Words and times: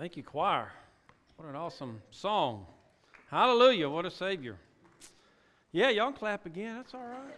Thank 0.00 0.16
you, 0.16 0.22
choir. 0.22 0.72
What 1.36 1.46
an 1.46 1.56
awesome 1.56 2.00
song. 2.10 2.64
Hallelujah. 3.30 3.86
What 3.86 4.06
a 4.06 4.10
Savior. 4.10 4.56
Yeah, 5.72 5.90
y'all 5.90 6.10
clap 6.10 6.46
again. 6.46 6.76
That's 6.76 6.94
all 6.94 7.02
right. 7.02 7.34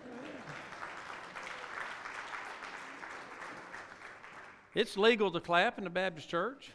It's 4.76 4.96
legal 4.96 5.32
to 5.32 5.40
clap 5.40 5.78
in 5.78 5.82
the 5.82 5.90
Baptist 5.90 6.28
church. 6.28 6.70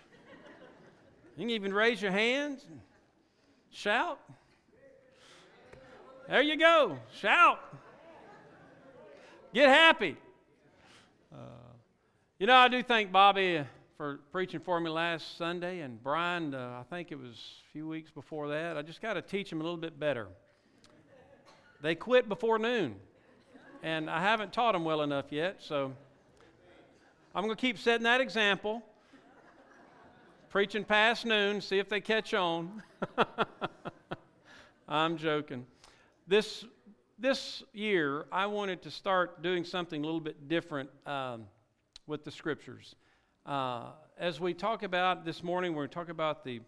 You 1.37 1.43
can 1.43 1.51
even 1.51 1.73
raise 1.73 2.01
your 2.01 2.11
hands 2.11 2.65
and 2.69 2.81
shout. 3.71 4.19
There 6.27 6.41
you 6.41 6.57
go. 6.57 6.97
Shout. 7.21 7.59
Get 9.53 9.69
happy. 9.69 10.17
Uh, 11.33 11.37
you 12.39 12.45
know, 12.45 12.55
I 12.55 12.67
do 12.67 12.83
think 12.83 13.09
Bobby 13.09 13.63
for 13.97 14.19
preaching 14.31 14.59
for 14.59 14.79
me 14.79 14.91
last 14.91 15.39
Sunday, 15.39 15.79
and 15.79 16.01
Brian, 16.03 16.53
uh, 16.53 16.77
I 16.79 16.83
think 16.83 17.11
it 17.11 17.19
was 17.19 17.33
a 17.33 17.71
few 17.71 17.87
weeks 17.87 18.11
before 18.11 18.47
that. 18.49 18.77
I 18.77 18.83
just 18.83 19.01
got 19.01 19.13
to 19.13 19.23
teach 19.23 19.49
them 19.49 19.59
a 19.59 19.63
little 19.63 19.79
bit 19.79 19.99
better. 19.99 20.27
They 21.81 21.95
quit 21.95 22.29
before 22.29 22.59
noon, 22.59 22.97
and 23.81 24.07
I 24.07 24.21
haven't 24.21 24.53
taught 24.53 24.73
them 24.73 24.83
well 24.83 25.01
enough 25.01 25.25
yet, 25.31 25.63
so 25.63 25.91
I'm 27.33 27.45
going 27.45 27.55
to 27.55 27.59
keep 27.59 27.79
setting 27.79 28.03
that 28.03 28.21
example. 28.21 28.83
Preaching 30.51 30.83
past 30.83 31.25
noon, 31.25 31.59
see 31.59 31.79
if 31.79 31.89
they 31.89 31.99
catch 31.99 32.35
on. 32.35 32.83
I'm 34.87 35.17
joking. 35.17 35.65
This, 36.27 36.65
this 37.17 37.63
year, 37.73 38.27
I 38.31 38.45
wanted 38.45 38.83
to 38.83 38.91
start 38.91 39.41
doing 39.41 39.63
something 39.63 40.03
a 40.03 40.05
little 40.05 40.21
bit 40.21 40.47
different 40.47 40.91
um, 41.07 41.45
with 42.05 42.23
the 42.23 42.31
scriptures. 42.31 42.93
Uh, 43.47 43.91
as 44.17 44.41
we 44.41 44.53
talk 44.53 44.83
about 44.83 45.23
this 45.23 45.41
morning, 45.41 45.71
we're 45.71 45.83
going 45.83 45.89
to 45.89 45.95
talk 45.95 46.09
about 46.09 46.43
the, 46.43 46.59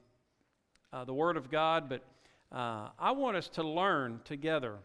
uh, 0.93 1.03
the 1.03 1.13
Word 1.13 1.35
of 1.35 1.51
God, 1.51 1.89
but 1.89 2.05
uh, 2.53 2.87
I 2.97 3.11
want 3.11 3.35
us 3.35 3.49
to 3.49 3.63
learn 3.63 4.21
together 4.23 4.77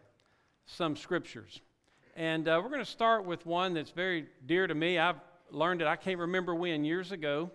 some 0.65 0.97
scriptures. 0.97 1.61
And 2.17 2.49
uh, 2.49 2.59
we're 2.61 2.69
going 2.69 2.83
to 2.83 2.91
start 2.91 3.23
with 3.23 3.45
one 3.45 3.73
that's 3.73 3.91
very 3.91 4.25
dear 4.45 4.67
to 4.67 4.75
me. 4.75 4.99
I've 4.99 5.21
learned 5.51 5.81
it, 5.81 5.87
I 5.87 5.95
can't 5.95 6.19
remember 6.19 6.53
when, 6.53 6.83
years 6.83 7.13
ago, 7.13 7.49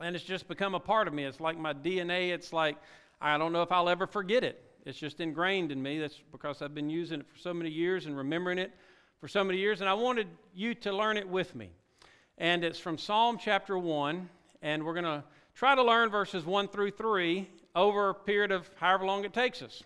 and 0.00 0.14
it's 0.14 0.24
just 0.26 0.48
become 0.48 0.74
a 0.74 0.80
part 0.80 1.08
of 1.08 1.14
me. 1.14 1.24
It's 1.24 1.40
like 1.40 1.58
my 1.58 1.72
DNA. 1.72 2.34
It's 2.34 2.52
like, 2.52 2.76
I 3.22 3.38
don't 3.38 3.54
know 3.54 3.62
if 3.62 3.72
I'll 3.72 3.88
ever 3.88 4.06
forget 4.06 4.44
it. 4.44 4.62
It's 4.84 4.98
just 4.98 5.18
ingrained 5.20 5.72
in 5.72 5.82
me. 5.82 5.98
That's 5.98 6.22
because 6.30 6.60
I've 6.60 6.74
been 6.74 6.90
using 6.90 7.20
it 7.20 7.26
for 7.26 7.38
so 7.38 7.54
many 7.54 7.70
years 7.70 8.04
and 8.04 8.18
remembering 8.18 8.58
it 8.58 8.74
for 9.18 9.28
so 9.28 9.42
many 9.42 9.56
years, 9.56 9.80
and 9.80 9.88
I 9.88 9.94
wanted 9.94 10.26
you 10.54 10.74
to 10.74 10.92
learn 10.92 11.16
it 11.16 11.26
with 11.26 11.54
me 11.54 11.70
and 12.38 12.64
it's 12.64 12.78
from 12.78 12.98
Psalm 12.98 13.38
chapter 13.40 13.78
1, 13.78 14.28
and 14.60 14.84
we're 14.84 14.92
going 14.92 15.04
to 15.04 15.24
try 15.54 15.74
to 15.74 15.82
learn 15.82 16.10
verses 16.10 16.44
1 16.44 16.68
through 16.68 16.90
3 16.90 17.48
over 17.74 18.10
a 18.10 18.14
period 18.14 18.52
of 18.52 18.68
however 18.78 19.06
long 19.06 19.24
it 19.24 19.32
takes 19.32 19.62
us. 19.62 19.82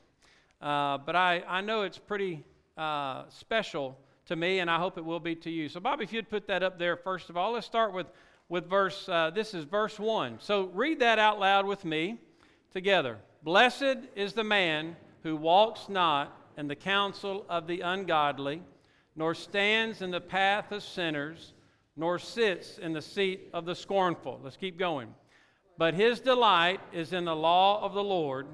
Uh, 0.61 0.99
but 0.99 1.15
I, 1.15 1.43
I 1.47 1.61
know 1.61 1.83
it's 1.83 1.99
pretty 1.99 2.45
uh, 2.77 3.25
special 3.29 3.97
to 4.27 4.35
me, 4.35 4.59
and 4.59 4.69
I 4.69 4.79
hope 4.79 4.99
it 4.99 5.05
will 5.05 5.21
be 5.21 5.37
to 5.37 5.51
you. 5.51 5.69
So, 5.69 5.79
Bobby, 5.79 6.05
if 6.05 6.13
you'd 6.13 6.29
put 6.29 6.49
that 6.49 6.63
up 6.63 6.79
there 6.79 6.97
first 6.97 7.31
of 7.31 7.37
all, 7.37 7.53
let's 7.53 7.67
start 7.67 7.93
with, 7.93 8.09
with 8.49 8.69
verse, 8.69 9.09
uh, 9.09 9.31
this 9.31 9.55
is 9.55 9.65
verse 9.65 9.99
1. 9.99 10.39
So, 10.41 10.71
read 10.75 10.99
that 11.01 11.21
out 11.21 11.39
loud 11.39 11.67
with 11.67 11.85
me 11.85 12.19
together. 12.73 13.19
Blessed 13.45 13.99
is 14.17 14.33
the 14.33 14.45
man 14.45 14.97
who 15.23 15.37
walks 15.37 15.89
not 15.89 16.37
in 16.57 16.67
the 16.67 16.77
counsel 16.77 17.47
of 17.49 17.69
the 17.69 17.81
ungodly, 17.81 18.61
nor 19.15 19.37
stands 19.37 20.03
in 20.03 20.11
the 20.11 20.21
path 20.21 20.73
of 20.73 20.83
sinners 20.83 21.53
nor 21.97 22.19
sits 22.19 22.79
in 22.79 22.93
the 22.93 23.03
seat 23.03 23.49
of 23.53 23.65
the 23.65 23.75
scornful. 23.75 24.41
Let's 24.43 24.57
keep 24.57 24.79
going. 24.79 25.15
But 25.77 25.95
his 25.95 26.21
delight 26.21 26.81
is 26.93 27.13
in 27.13 27.25
the 27.25 27.37
law 27.37 27.83
of 27.83 27.95
the 27.95 28.05
Lord, 28.05 28.47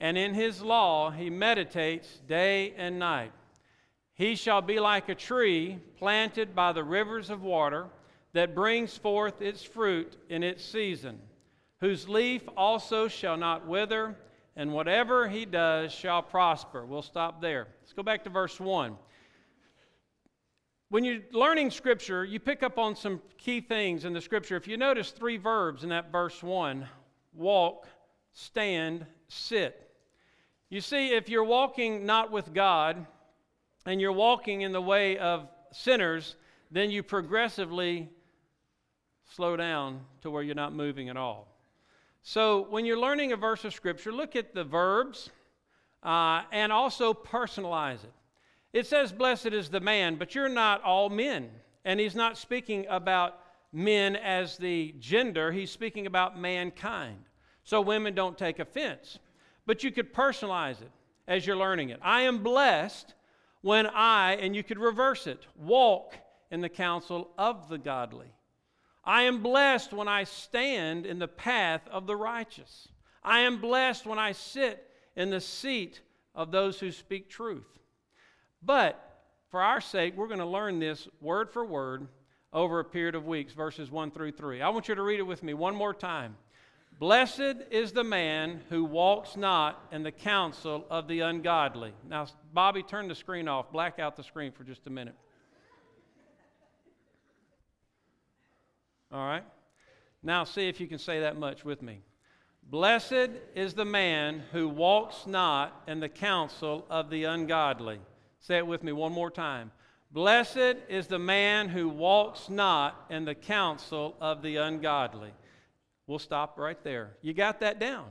and 0.00 0.18
in 0.18 0.34
his 0.34 0.60
law 0.60 1.10
he 1.10 1.30
meditates 1.30 2.20
day 2.26 2.74
and 2.76 2.98
night. 2.98 3.32
He 4.14 4.36
shall 4.36 4.62
be 4.62 4.78
like 4.78 5.08
a 5.08 5.14
tree 5.14 5.78
planted 5.96 6.54
by 6.54 6.72
the 6.72 6.84
rivers 6.84 7.30
of 7.30 7.42
water 7.42 7.86
that 8.32 8.54
brings 8.54 8.96
forth 8.96 9.40
its 9.40 9.62
fruit 9.62 10.16
in 10.28 10.42
its 10.42 10.64
season, 10.64 11.20
whose 11.80 12.08
leaf 12.08 12.42
also 12.56 13.08
shall 13.08 13.36
not 13.36 13.66
wither, 13.66 14.16
and 14.56 14.72
whatever 14.72 15.28
he 15.28 15.44
does 15.44 15.92
shall 15.92 16.22
prosper. 16.22 16.84
We'll 16.84 17.02
stop 17.02 17.40
there. 17.40 17.68
Let's 17.82 17.92
go 17.92 18.02
back 18.02 18.24
to 18.24 18.30
verse 18.30 18.60
1. 18.60 18.96
When 20.90 21.04
you're 21.04 21.20
learning 21.32 21.70
Scripture, 21.70 22.24
you 22.24 22.38
pick 22.38 22.62
up 22.62 22.78
on 22.78 22.94
some 22.94 23.20
key 23.38 23.60
things 23.60 24.04
in 24.04 24.12
the 24.12 24.20
Scripture. 24.20 24.56
If 24.56 24.68
you 24.68 24.76
notice 24.76 25.10
three 25.10 25.38
verbs 25.38 25.82
in 25.82 25.88
that 25.88 26.12
verse 26.12 26.42
1 26.42 26.86
walk, 27.32 27.86
stand, 28.32 29.06
sit. 29.28 29.90
You 30.68 30.80
see, 30.80 31.14
if 31.14 31.28
you're 31.28 31.44
walking 31.44 32.06
not 32.06 32.30
with 32.30 32.52
God 32.52 33.06
and 33.86 34.00
you're 34.00 34.12
walking 34.12 34.62
in 34.62 34.72
the 34.72 34.80
way 34.80 35.18
of 35.18 35.48
sinners, 35.72 36.36
then 36.70 36.90
you 36.90 37.02
progressively 37.02 38.08
slow 39.32 39.56
down 39.56 40.00
to 40.22 40.30
where 40.30 40.42
you're 40.42 40.54
not 40.54 40.72
moving 40.72 41.08
at 41.08 41.16
all. 41.16 41.48
So, 42.22 42.66
when 42.70 42.86
you're 42.86 42.98
learning 42.98 43.32
a 43.32 43.36
verse 43.36 43.64
of 43.64 43.74
Scripture, 43.74 44.12
look 44.12 44.36
at 44.36 44.54
the 44.54 44.64
verbs 44.64 45.30
uh, 46.02 46.42
and 46.52 46.72
also 46.72 47.12
personalize 47.12 48.02
it. 48.04 48.12
It 48.74 48.86
says, 48.88 49.12
Blessed 49.12 49.46
is 49.46 49.70
the 49.70 49.80
man, 49.80 50.16
but 50.16 50.34
you're 50.34 50.48
not 50.48 50.82
all 50.82 51.08
men. 51.08 51.48
And 51.84 52.00
he's 52.00 52.16
not 52.16 52.36
speaking 52.36 52.84
about 52.90 53.38
men 53.72 54.16
as 54.16 54.58
the 54.58 54.94
gender, 54.98 55.52
he's 55.52 55.70
speaking 55.70 56.06
about 56.06 56.38
mankind. 56.38 57.18
So 57.62 57.80
women 57.80 58.14
don't 58.14 58.36
take 58.36 58.58
offense. 58.58 59.18
But 59.64 59.84
you 59.84 59.90
could 59.90 60.12
personalize 60.12 60.82
it 60.82 60.90
as 61.26 61.46
you're 61.46 61.56
learning 61.56 61.90
it. 61.90 62.00
I 62.02 62.22
am 62.22 62.42
blessed 62.42 63.14
when 63.62 63.86
I, 63.86 64.36
and 64.40 64.54
you 64.54 64.62
could 64.62 64.78
reverse 64.78 65.26
it, 65.26 65.46
walk 65.56 66.14
in 66.50 66.60
the 66.60 66.68
counsel 66.68 67.30
of 67.38 67.68
the 67.68 67.78
godly. 67.78 68.32
I 69.04 69.22
am 69.22 69.42
blessed 69.42 69.92
when 69.92 70.08
I 70.08 70.24
stand 70.24 71.06
in 71.06 71.18
the 71.18 71.28
path 71.28 71.82
of 71.90 72.06
the 72.06 72.16
righteous. 72.16 72.88
I 73.22 73.40
am 73.40 73.60
blessed 73.60 74.04
when 74.04 74.18
I 74.18 74.32
sit 74.32 74.90
in 75.16 75.30
the 75.30 75.40
seat 75.40 76.00
of 76.34 76.50
those 76.50 76.80
who 76.80 76.90
speak 76.90 77.30
truth. 77.30 77.78
But 78.64 79.00
for 79.50 79.62
our 79.62 79.80
sake, 79.80 80.16
we're 80.16 80.26
going 80.26 80.40
to 80.40 80.46
learn 80.46 80.78
this 80.78 81.06
word 81.20 81.50
for 81.50 81.64
word 81.64 82.08
over 82.52 82.80
a 82.80 82.84
period 82.84 83.14
of 83.14 83.26
weeks, 83.26 83.52
verses 83.52 83.90
1 83.90 84.12
through 84.12 84.32
3. 84.32 84.62
I 84.62 84.68
want 84.68 84.88
you 84.88 84.94
to 84.94 85.02
read 85.02 85.18
it 85.18 85.24
with 85.24 85.42
me 85.42 85.54
one 85.54 85.74
more 85.74 85.92
time. 85.92 86.36
Blessed 87.00 87.56
is 87.70 87.92
the 87.92 88.04
man 88.04 88.60
who 88.68 88.84
walks 88.84 89.36
not 89.36 89.84
in 89.90 90.04
the 90.04 90.12
counsel 90.12 90.86
of 90.88 91.08
the 91.08 91.20
ungodly. 91.20 91.92
Now, 92.08 92.28
Bobby, 92.52 92.84
turn 92.84 93.08
the 93.08 93.16
screen 93.16 93.48
off. 93.48 93.72
Black 93.72 93.98
out 93.98 94.16
the 94.16 94.22
screen 94.22 94.52
for 94.52 94.62
just 94.62 94.86
a 94.86 94.90
minute. 94.90 95.16
All 99.12 99.26
right? 99.26 99.44
Now, 100.22 100.44
see 100.44 100.68
if 100.68 100.80
you 100.80 100.86
can 100.86 100.98
say 100.98 101.20
that 101.20 101.36
much 101.36 101.64
with 101.64 101.82
me. 101.82 102.00
Blessed 102.70 103.30
is 103.54 103.74
the 103.74 103.84
man 103.84 104.42
who 104.52 104.68
walks 104.68 105.26
not 105.26 105.82
in 105.86 106.00
the 106.00 106.08
counsel 106.08 106.86
of 106.88 107.10
the 107.10 107.24
ungodly. 107.24 107.98
Say 108.46 108.58
it 108.58 108.66
with 108.66 108.82
me 108.82 108.92
one 108.92 109.12
more 109.12 109.30
time. 109.30 109.70
Blessed 110.10 110.76
is 110.90 111.06
the 111.06 111.18
man 111.18 111.66
who 111.66 111.88
walks 111.88 112.50
not 112.50 113.06
in 113.08 113.24
the 113.24 113.34
counsel 113.34 114.16
of 114.20 114.42
the 114.42 114.56
ungodly. 114.56 115.30
We'll 116.06 116.18
stop 116.18 116.58
right 116.58 116.76
there. 116.84 117.16
You 117.22 117.32
got 117.32 117.60
that 117.60 117.80
down. 117.80 118.04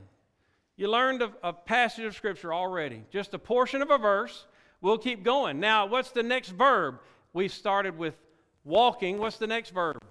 You 0.76 0.90
learned 0.90 1.22
a, 1.22 1.30
a, 1.44 1.52
passage 1.52 2.04
of 2.04 2.16
Scripture 2.16 2.52
already, 2.52 3.04
just 3.12 3.32
a 3.34 3.38
portion 3.38 3.80
of 3.80 3.92
a 3.92 3.98
verse. 3.98 4.46
We'll 4.80 4.98
keep 4.98 5.22
going. 5.22 5.60
Now, 5.60 5.86
what's 5.86 6.10
the 6.10 6.24
next 6.24 6.48
verb? 6.48 6.98
We 7.32 7.46
started 7.46 7.96
with 7.96 8.16
walking. 8.64 9.18
What's 9.18 9.36
the 9.36 9.46
next 9.46 9.70
verb? 9.70 10.02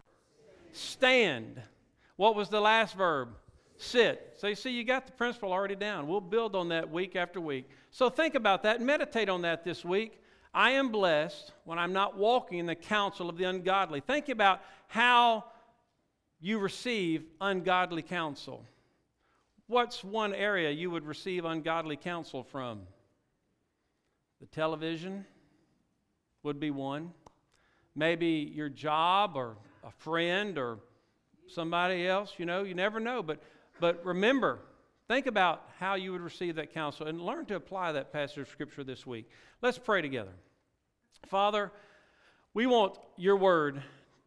Stand. 0.71 1.61
What 2.15 2.33
was 2.33 2.47
the 2.47 2.61
last 2.61 2.95
verb? 2.95 3.35
Sit. 3.83 4.35
So 4.37 4.47
you 4.47 4.55
see, 4.55 4.71
you 4.71 4.83
got 4.83 5.05
the 5.05 5.11
principle 5.11 5.51
already 5.51 5.75
down. 5.75 6.07
We'll 6.07 6.21
build 6.21 6.55
on 6.55 6.69
that 6.69 6.89
week 6.89 7.15
after 7.15 7.41
week. 7.41 7.69
So 7.91 8.09
think 8.09 8.33
about 8.33 8.63
that. 8.63 8.81
Meditate 8.81 9.29
on 9.29 9.41
that 9.41 9.63
this 9.63 9.83
week. 9.83 10.19
I 10.53 10.71
am 10.71 10.89
blessed 10.89 11.51
when 11.65 11.77
I'm 11.77 11.91
not 11.91 12.17
walking 12.17 12.59
in 12.59 12.65
the 12.65 12.75
counsel 12.75 13.29
of 13.29 13.37
the 13.37 13.43
ungodly. 13.43 13.99
Think 13.99 14.29
about 14.29 14.61
how 14.87 15.45
you 16.39 16.59
receive 16.59 17.25
ungodly 17.41 18.01
counsel. 18.01 18.63
What's 19.67 20.03
one 20.03 20.33
area 20.33 20.71
you 20.71 20.89
would 20.91 21.05
receive 21.05 21.43
ungodly 21.43 21.97
counsel 21.97 22.43
from? 22.43 22.81
The 24.39 24.47
television 24.47 25.25
would 26.43 26.59
be 26.59 26.71
one. 26.71 27.11
Maybe 27.95 28.51
your 28.53 28.69
job 28.69 29.33
or 29.35 29.57
a 29.83 29.91
friend 29.91 30.57
or 30.57 30.79
somebody 31.47 32.07
else, 32.07 32.33
you 32.37 32.45
know, 32.45 32.63
you 32.63 32.73
never 32.73 32.99
know. 32.99 33.21
But, 33.21 33.41
but 33.79 34.03
remember, 34.05 34.59
Think 35.07 35.27
about 35.27 35.69
how 35.79 35.95
you 35.95 36.11
would 36.13 36.21
receive 36.21 36.55
that 36.55 36.73
counsel 36.73 37.07
and 37.07 37.19
learn 37.19 37.45
to 37.47 37.55
apply 37.55 37.91
that 37.91 38.13
passage 38.13 38.37
of 38.37 38.49
Scripture 38.49 38.83
this 38.83 39.05
week. 39.05 39.29
Let's 39.61 39.77
pray 39.77 40.01
together. 40.01 40.31
Father, 41.27 41.71
we 42.53 42.65
want 42.65 42.97
your 43.17 43.35
word 43.35 43.83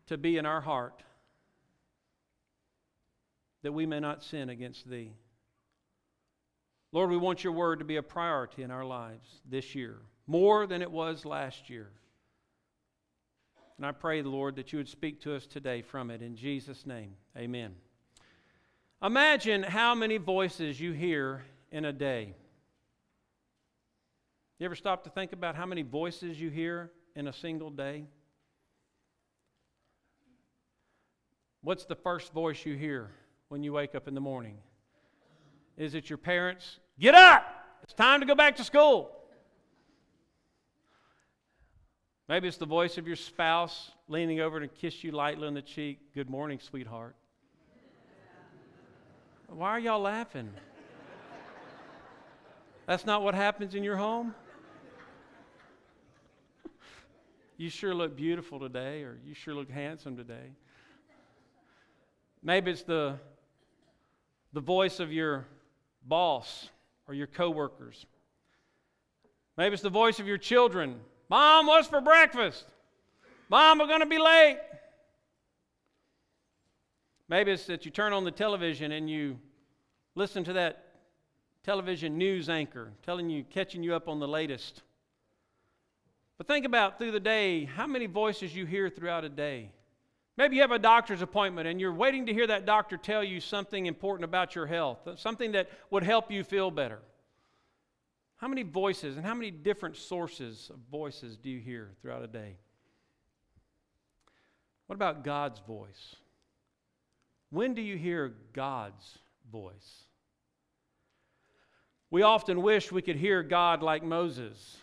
to 0.06 0.19
be 0.19 0.37
in 0.37 0.46
our 0.46 0.60
heart. 0.60 1.02
that 3.62 3.72
we 3.72 3.84
may 3.84 3.98
not 3.98 4.22
sin 4.22 4.48
against 4.48 4.88
thee. 4.88 5.12
Lord, 6.92 7.10
we 7.10 7.16
want 7.16 7.42
your 7.42 7.52
word 7.52 7.81
to 7.81 7.84
be 7.84 7.96
a 7.96 8.02
priority 8.02 8.62
in 8.62 8.70
our 8.70 8.84
lives 8.84 9.40
this 9.44 9.75
year, 9.75 9.96
more 10.28 10.69
than 10.69 10.82
it 10.82 10.90
was 10.90 11.25
last 11.25 11.69
year. 11.69 11.90
And 13.76 13.84
I 13.84 13.90
pray, 13.90 14.22
Lord, 14.22 14.54
that 14.54 14.72
you 14.72 14.78
would 14.78 14.88
speak 14.88 15.20
to 15.22 15.34
us 15.34 15.46
today 15.46 15.82
from 15.82 16.12
it. 16.12 16.22
In 16.22 16.37
Jesus' 16.37 16.87
name, 16.87 17.16
amen. 17.37 17.75
Imagine 19.02 19.62
how 19.62 19.94
many 19.94 20.16
voices 20.16 20.81
you 20.81 20.93
hear 20.93 21.44
in 21.70 21.84
a 21.84 21.93
day. 21.93 22.34
You 24.58 24.64
ever 24.64 24.75
stop 24.75 25.04
to 25.04 25.10
think 25.10 25.32
about 25.32 25.54
how 25.54 25.66
many 25.66 25.82
voices 25.82 26.40
you 26.40 26.48
hear 26.48 26.90
in 27.14 27.28
a 27.28 27.32
single 27.32 27.69
day? 27.69 28.04
What's 31.60 31.84
the 31.84 31.96
first 31.96 32.32
voice 32.32 32.64
you 32.64 32.75
hear 32.75 33.10
when 33.48 33.62
you 33.62 33.75
wake 33.75 33.94
up 33.94 34.08
in 34.08 34.14
the 34.14 34.20
morning? 34.20 34.56
Is 35.76 35.94
it 35.94 36.08
your 36.08 36.16
parents? 36.16 36.78
Get 36.99 37.14
up! 37.14 37.44
It's 37.82 37.92
time 37.92 38.20
to 38.20 38.26
go 38.26 38.34
back 38.34 38.56
to 38.56 38.64
school. 38.64 39.10
Maybe 42.28 42.49
it's 42.49 42.56
the 42.56 42.66
voice 42.66 42.96
of 42.96 43.06
your 43.06 43.16
spouse 43.16 43.90
leaning 44.08 44.40
over 44.40 44.58
to 44.58 44.69
kiss 44.69 45.04
you 45.04 45.12
lightly 45.12 45.46
on 45.46 45.54
the 45.54 45.62
cheek. 45.62 46.14
Good 46.14 46.31
morning, 46.31 46.58
sweetheart. 46.60 47.14
Why 49.48 49.70
are 49.70 49.78
y'all 49.78 50.00
laughing? 50.00 50.50
That's 52.87 53.06
not 53.06 53.22
what 53.22 53.34
happens 53.34 53.75
in 53.75 53.82
your 53.82 53.96
home? 53.96 54.34
You 57.56 57.70
sure 57.70 57.94
look 57.94 58.16
beautiful 58.16 58.60
today, 58.60 59.02
or 59.02 59.19
you 59.25 59.34
sure 59.34 59.54
look 59.54 59.70
handsome 59.70 60.16
today. 60.16 60.52
Maybe 62.43 62.70
it's 62.70 62.82
the, 62.82 63.19
the 64.52 64.60
voice 64.60 65.00
of 65.00 65.10
your 65.12 65.46
boss 66.06 66.69
or 67.08 67.14
your 67.14 67.26
coworkers. 67.26 68.04
Maybe 69.56 69.72
it's 69.72 69.82
the 69.82 69.88
voice 69.88 70.20
of 70.20 70.26
your 70.26 70.38
children. 70.38 71.00
Mom, 71.31 71.66
what's 71.66 71.88
for 71.88 72.00
breakfast? 72.00 72.64
Mom, 73.49 73.78
we're 73.78 73.87
going 73.87 74.00
to 74.00 74.06
be 74.06 74.19
late. 74.19 74.58
Maybe 77.28 77.50
it's 77.50 77.67
that 77.67 77.84
you 77.84 77.90
turn 77.90 78.12
on 78.12 78.25
the 78.25 78.31
television 78.31 78.93
and 78.93 79.11
you 79.11 79.38
listen 80.14 80.44
to 80.44 80.52
that 80.55 80.84
television 81.64 82.17
news 82.17 82.49
anchor 82.49 82.93
telling 83.02 83.28
you, 83.28 83.43
catching 83.43 83.82
you 83.82 83.94
up 83.94 84.08
on 84.08 84.20
the 84.20 84.28
latest. 84.28 84.82
But 86.38 86.46
think 86.46 86.64
about 86.64 86.99
through 86.99 87.12
the 87.12 87.20
day 87.20 87.64
how 87.64 87.87
many 87.87 88.06
voices 88.06 88.55
you 88.55 88.67
hear 88.67 88.88
throughout 88.88 89.25
a 89.25 89.28
day. 89.28 89.73
Maybe 90.37 90.56
you 90.56 90.62
have 90.62 90.70
a 90.70 90.78
doctor's 90.78 91.23
appointment 91.23 91.67
and 91.67 91.81
you're 91.81 91.94
waiting 91.94 92.26
to 92.26 92.32
hear 92.32 92.46
that 92.46 92.67
doctor 92.67 92.96
tell 92.96 93.25
you 93.25 93.40
something 93.40 93.87
important 93.87 94.25
about 94.25 94.55
your 94.55 94.67
health, 94.67 95.06
uh, 95.08 95.17
something 95.17 95.52
that 95.52 95.70
would 95.90 96.02
help 96.02 96.31
you 96.31 96.44
feel 96.44 96.70
better. 96.70 97.00
How 98.37 98.49
many 98.49 98.62
voices 98.62 99.17
and 99.17 99.25
how 99.25 99.34
many 99.34 99.50
different 99.50 99.96
sources 99.96 100.70
of 100.73 100.78
voices 100.90 101.38
do 101.38 101.49
you 101.49 101.58
hear 101.58 101.90
throughout 102.02 102.23
a 102.23 102.26
day? 102.26 102.56
What 104.87 104.94
about 104.94 105.25
God's 105.25 105.58
voice? 105.61 106.17
When 107.56 107.72
do 107.72 107.80
you 107.80 107.96
hear 107.96 108.34
God's 108.52 109.16
voice? 109.50 110.02
We 112.10 112.20
often 112.20 112.60
wish 112.60 112.92
we 112.92 113.00
could 113.00 113.16
hear 113.16 113.42
God 113.42 113.82
like 113.82 114.02
Moses 114.02 114.76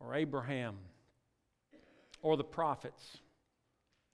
or 0.00 0.14
Abraham 0.14 0.76
or 2.22 2.38
the 2.38 2.42
prophets 2.42 3.18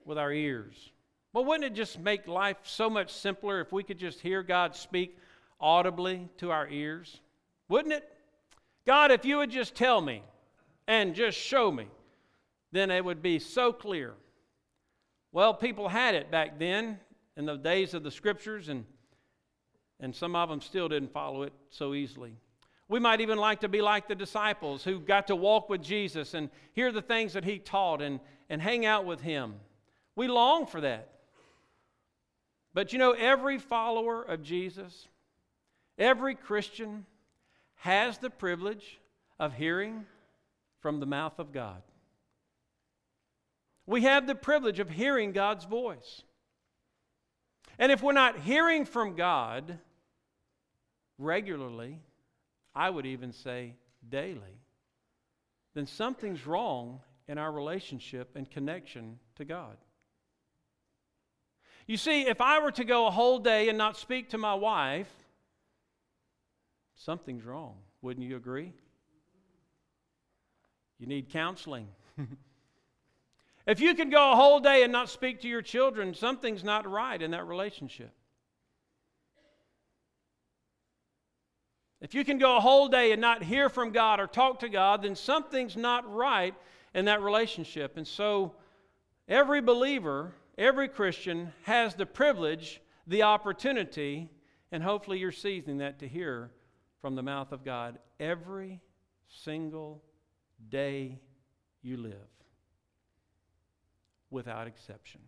with 0.05 0.19
our 0.19 0.33
ears. 0.33 0.91
Well, 1.33 1.45
wouldn't 1.45 1.65
it 1.65 1.77
just 1.77 2.01
make 2.01 2.27
life 2.27 2.57
so 2.65 2.91
much 2.91 3.13
simpler 3.13 3.61
if 3.61 3.71
we 3.71 3.85
could 3.85 3.99
just 3.99 4.19
hear 4.19 4.43
God 4.43 4.75
speak 4.75 5.17
audibly 5.61 6.29
to 6.39 6.51
our 6.51 6.69
ears? 6.69 7.21
Wouldn't 7.69 7.95
it? 7.95 8.11
God, 8.85 9.13
if 9.13 9.25
you 9.25 9.37
would 9.37 9.53
just 9.53 9.77
tell 9.77 10.01
me 10.01 10.25
and 10.89 11.15
just 11.15 11.39
show 11.39 11.71
me, 11.71 11.87
then 12.73 12.91
it 12.91 13.05
would 13.05 13.23
be 13.23 13.39
so 13.39 13.73
clear. 13.73 14.15
Well, 15.31 15.55
people 15.55 15.89
had 15.89 16.17
it 16.17 16.33
back 16.33 16.59
then 16.59 16.99
in 17.37 17.47
the 17.47 17.57
days 17.57 17.95
of 17.95 18.03
the 18.03 18.11
scriptures, 18.11 18.69
and, 18.69 18.85
and 20.01 20.15
some 20.15 20.35
of 20.37 20.49
them 20.49 20.61
still 20.61 20.89
didn't 20.89 21.13
follow 21.13 21.43
it 21.43 21.53
so 21.71 21.95
easily. 21.95 22.37
We 22.89 22.99
might 22.99 23.21
even 23.21 23.39
like 23.39 23.61
to 23.61 23.69
be 23.69 23.81
like 23.81 24.09
the 24.09 24.15
disciples 24.17 24.83
who 24.83 24.99
got 24.99 25.29
to 25.29 25.37
walk 25.37 25.69
with 25.69 25.83
Jesus 25.83 26.35
and 26.35 26.51
hear 26.73 26.91
the 26.91 27.03
things 27.03 27.35
that 27.35 27.45
he 27.45 27.59
taught 27.59 28.03
and, 28.03 28.19
and 28.49 28.61
hang 28.61 28.85
out 28.85 29.05
with 29.05 29.21
him. 29.21 29.55
We 30.17 30.27
long 30.27 30.67
for 30.67 30.81
that. 30.81 31.09
But 32.75 32.93
you 32.93 32.99
know, 32.99 33.13
every 33.13 33.59
follower 33.59 34.23
of 34.23 34.43
Jesus, 34.43 35.09
every 35.99 36.35
Christian 36.35 37.07
has 37.77 38.19
the 38.19 38.31
privilege 38.31 38.99
of 39.39 39.55
hearing 39.55 40.05
from 40.81 41.01
the 41.01 41.07
mouth 41.07 41.39
of 41.39 41.53
God. 41.53 41.83
We 43.87 44.03
have 44.03 44.27
the 44.27 44.35
privilege 44.35 44.79
of 44.79 44.91
hearing 44.91 45.33
God's 45.33 45.65
voice. 45.65 46.23
And 47.81 47.91
if 47.91 48.03
we're 48.03 48.13
not 48.13 48.39
hearing 48.39 48.85
from 48.85 49.17
God 49.17 49.79
regularly, 51.17 51.99
I 52.75 52.91
would 52.91 53.07
even 53.07 53.33
say 53.33 53.75
daily, 54.07 54.61
then 55.73 55.87
something's 55.87 56.47
wrong 56.47 57.01
in 57.27 57.39
our 57.39 57.51
relationship 57.51 58.37
and 58.37 58.49
connection 58.51 59.19
to 59.37 59.47
God. 59.47 59.79
You 61.87 61.97
see, 61.97 62.29
if 62.29 62.43
I 62.43 62.61
were 62.61 62.71
to 62.73 62.85
go 62.85 63.07
a 63.07 63.11
whole 63.11 63.39
day 63.39 63.71
and 63.71 63.79
not 63.79 63.97
speak 63.97 64.29
to 64.31 64.39
my 64.39 64.55
wife, 64.55 65.11
something's 66.97 67.47
wrong. 67.47 67.77
Wouldn't 68.03 68.27
you 68.27 68.37
agree? 68.37 68.75
You 70.99 71.07
need 71.07 71.31
counseling. 71.31 71.89
if 73.71 73.81
you 73.81 73.95
can 73.95 74.11
go 74.11 74.33
a 74.33 74.35
whole 74.35 74.59
day 74.59 74.83
and 74.83 74.91
not 74.91 75.09
speak 75.09 75.43
to 75.43 75.49
your 75.49 75.63
children, 75.63 76.13
something's 76.13 76.65
not 76.65 76.91
right 76.91 77.23
in 77.23 77.31
that 77.31 77.47
relationship. 77.47 78.11
If 82.01 82.13
you 82.13 82.25
can 82.25 82.39
go 82.39 82.57
a 82.57 82.61
whole 82.61 82.89
day 82.89 83.13
and 83.13 83.21
not 83.21 83.45
hear 83.45 83.69
from 83.69 83.93
God 83.93 84.19
or 84.19 84.27
talk 84.27 84.59
to 84.61 84.69
God, 84.69 85.03
then 85.03 85.15
something's 85.15 85.77
not 85.77 86.13
right 86.13 86.55
in 86.95 87.05
that 87.05 87.23
relationship. 87.23 87.97
And 87.97 88.09
so, 88.09 88.55
every 89.29 89.61
believer, 89.61 90.33
every 90.59 90.89
Christian 90.89 91.53
has 91.63 91.95
the 91.95 92.07
privilege, 92.07 92.81
the 93.07 93.23
opportunity, 93.23 94.31
and 94.73 94.83
hopefully 94.83 95.19
you're 95.19 95.31
seizing 95.31 95.79
that 95.79 96.01
to 96.01 96.09
hear 96.09 96.51
from 97.01 97.15
the 97.15 97.23
mouth 97.23 97.53
of 97.53 97.65
God 97.65 98.01
every 98.19 98.81
single 99.29 100.03
day 100.69 101.21
you 101.83 101.99
live, 101.99 102.17
without 104.31 104.67
exception. 104.67 105.21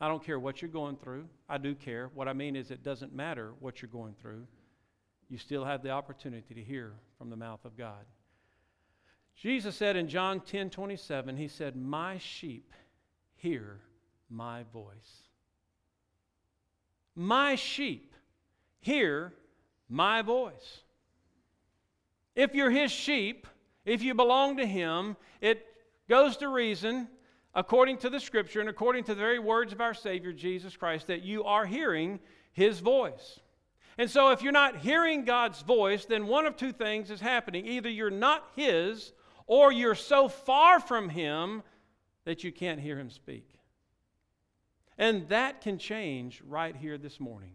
I 0.00 0.08
don't 0.08 0.22
care 0.22 0.38
what 0.38 0.60
you're 0.60 0.70
going 0.70 0.96
through. 0.96 1.28
I 1.48 1.58
do 1.58 1.74
care. 1.74 2.10
What 2.14 2.28
I 2.28 2.32
mean 2.32 2.56
is, 2.56 2.70
it 2.70 2.82
doesn't 2.82 3.14
matter 3.14 3.52
what 3.60 3.80
you're 3.80 3.90
going 3.90 4.14
through 4.20 4.46
you 5.28 5.38
still 5.38 5.64
have 5.64 5.82
the 5.82 5.90
opportunity 5.90 6.54
to 6.54 6.62
hear 6.62 6.92
from 7.18 7.30
the 7.30 7.36
mouth 7.36 7.64
of 7.64 7.76
God. 7.76 8.04
Jesus 9.36 9.74
said 9.74 9.96
in 9.96 10.08
John 10.08 10.40
10 10.40 10.70
27, 10.70 11.36
He 11.36 11.48
said, 11.48 11.76
My 11.76 12.18
sheep 12.18 12.72
hear 13.34 13.80
my 14.28 14.62
voice. 14.72 15.24
My 17.16 17.56
sheep 17.56 18.14
hear 18.80 19.32
my 19.88 20.22
voice. 20.22 20.82
If 22.36 22.54
you're 22.54 22.70
His 22.70 22.92
sheep, 22.92 23.46
if 23.84 24.02
you 24.02 24.14
belong 24.14 24.58
to 24.58 24.66
Him, 24.66 25.16
it 25.40 25.66
goes 26.08 26.36
to 26.38 26.48
reason, 26.48 27.08
according 27.54 27.98
to 27.98 28.10
the 28.10 28.20
Scripture 28.20 28.60
and 28.60 28.68
according 28.68 29.04
to 29.04 29.14
the 29.14 29.20
very 29.20 29.38
words 29.38 29.72
of 29.72 29.80
our 29.80 29.94
Savior 29.94 30.32
Jesus 30.32 30.76
Christ, 30.76 31.06
that 31.06 31.22
you 31.22 31.44
are 31.44 31.66
hearing 31.66 32.20
His 32.52 32.80
voice. 32.80 33.40
And 33.96 34.10
so, 34.10 34.30
if 34.30 34.42
you're 34.42 34.52
not 34.52 34.78
hearing 34.78 35.24
God's 35.24 35.62
voice, 35.62 36.04
then 36.04 36.26
one 36.26 36.46
of 36.46 36.56
two 36.56 36.72
things 36.72 37.10
is 37.10 37.20
happening. 37.20 37.66
Either 37.66 37.88
you're 37.88 38.10
not 38.10 38.48
His, 38.56 39.12
or 39.46 39.72
you're 39.72 39.94
so 39.94 40.28
far 40.28 40.80
from 40.80 41.08
Him 41.08 41.62
that 42.24 42.42
you 42.42 42.50
can't 42.50 42.80
hear 42.80 42.98
Him 42.98 43.10
speak. 43.10 43.48
And 44.98 45.28
that 45.28 45.60
can 45.60 45.78
change 45.78 46.42
right 46.46 46.74
here 46.74 46.98
this 46.98 47.20
morning. 47.20 47.52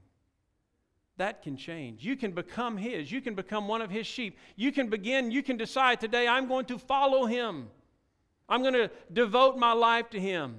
That 1.18 1.42
can 1.42 1.58
change. 1.58 2.06
You 2.06 2.16
can 2.16 2.32
become 2.32 2.78
His. 2.78 3.12
You 3.12 3.20
can 3.20 3.36
become 3.36 3.68
one 3.68 3.82
of 3.82 3.90
His 3.90 4.08
sheep. 4.08 4.38
You 4.56 4.72
can 4.72 4.90
begin, 4.90 5.32
you 5.32 5.44
can 5.44 5.58
decide 5.58 6.00
today, 6.00 6.28
I'm 6.28 6.48
going 6.48 6.66
to 6.66 6.78
follow 6.78 7.26
Him. 7.26 7.68
I'm 8.50 8.62
going 8.62 8.74
to 8.74 8.90
devote 9.14 9.58
my 9.58 9.74
life 9.74 10.10
to 10.10 10.20
Him. 10.20 10.56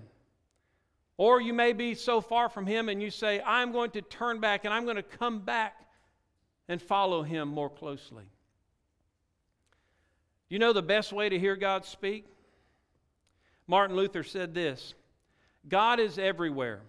Or 1.16 1.40
you 1.40 1.52
may 1.52 1.74
be 1.74 1.94
so 1.94 2.20
far 2.20 2.48
from 2.48 2.66
Him 2.66 2.88
and 2.88 3.02
you 3.02 3.10
say, 3.10 3.42
I'm 3.44 3.72
going 3.72 3.90
to 3.90 4.02
turn 4.02 4.40
back 4.40 4.64
and 4.64 4.72
I'm 4.72 4.84
going 4.84 4.96
to 4.96 5.02
come 5.02 5.40
back 5.40 5.76
and 6.68 6.80
follow 6.80 7.22
Him 7.22 7.48
more 7.48 7.68
closely. 7.68 8.24
You 10.48 10.58
know 10.58 10.72
the 10.72 10.82
best 10.82 11.12
way 11.12 11.28
to 11.28 11.38
hear 11.38 11.56
God 11.56 11.84
speak? 11.84 12.26
Martin 13.66 13.96
Luther 13.96 14.24
said 14.24 14.54
this 14.54 14.94
God 15.68 16.00
is 16.00 16.18
everywhere. 16.18 16.80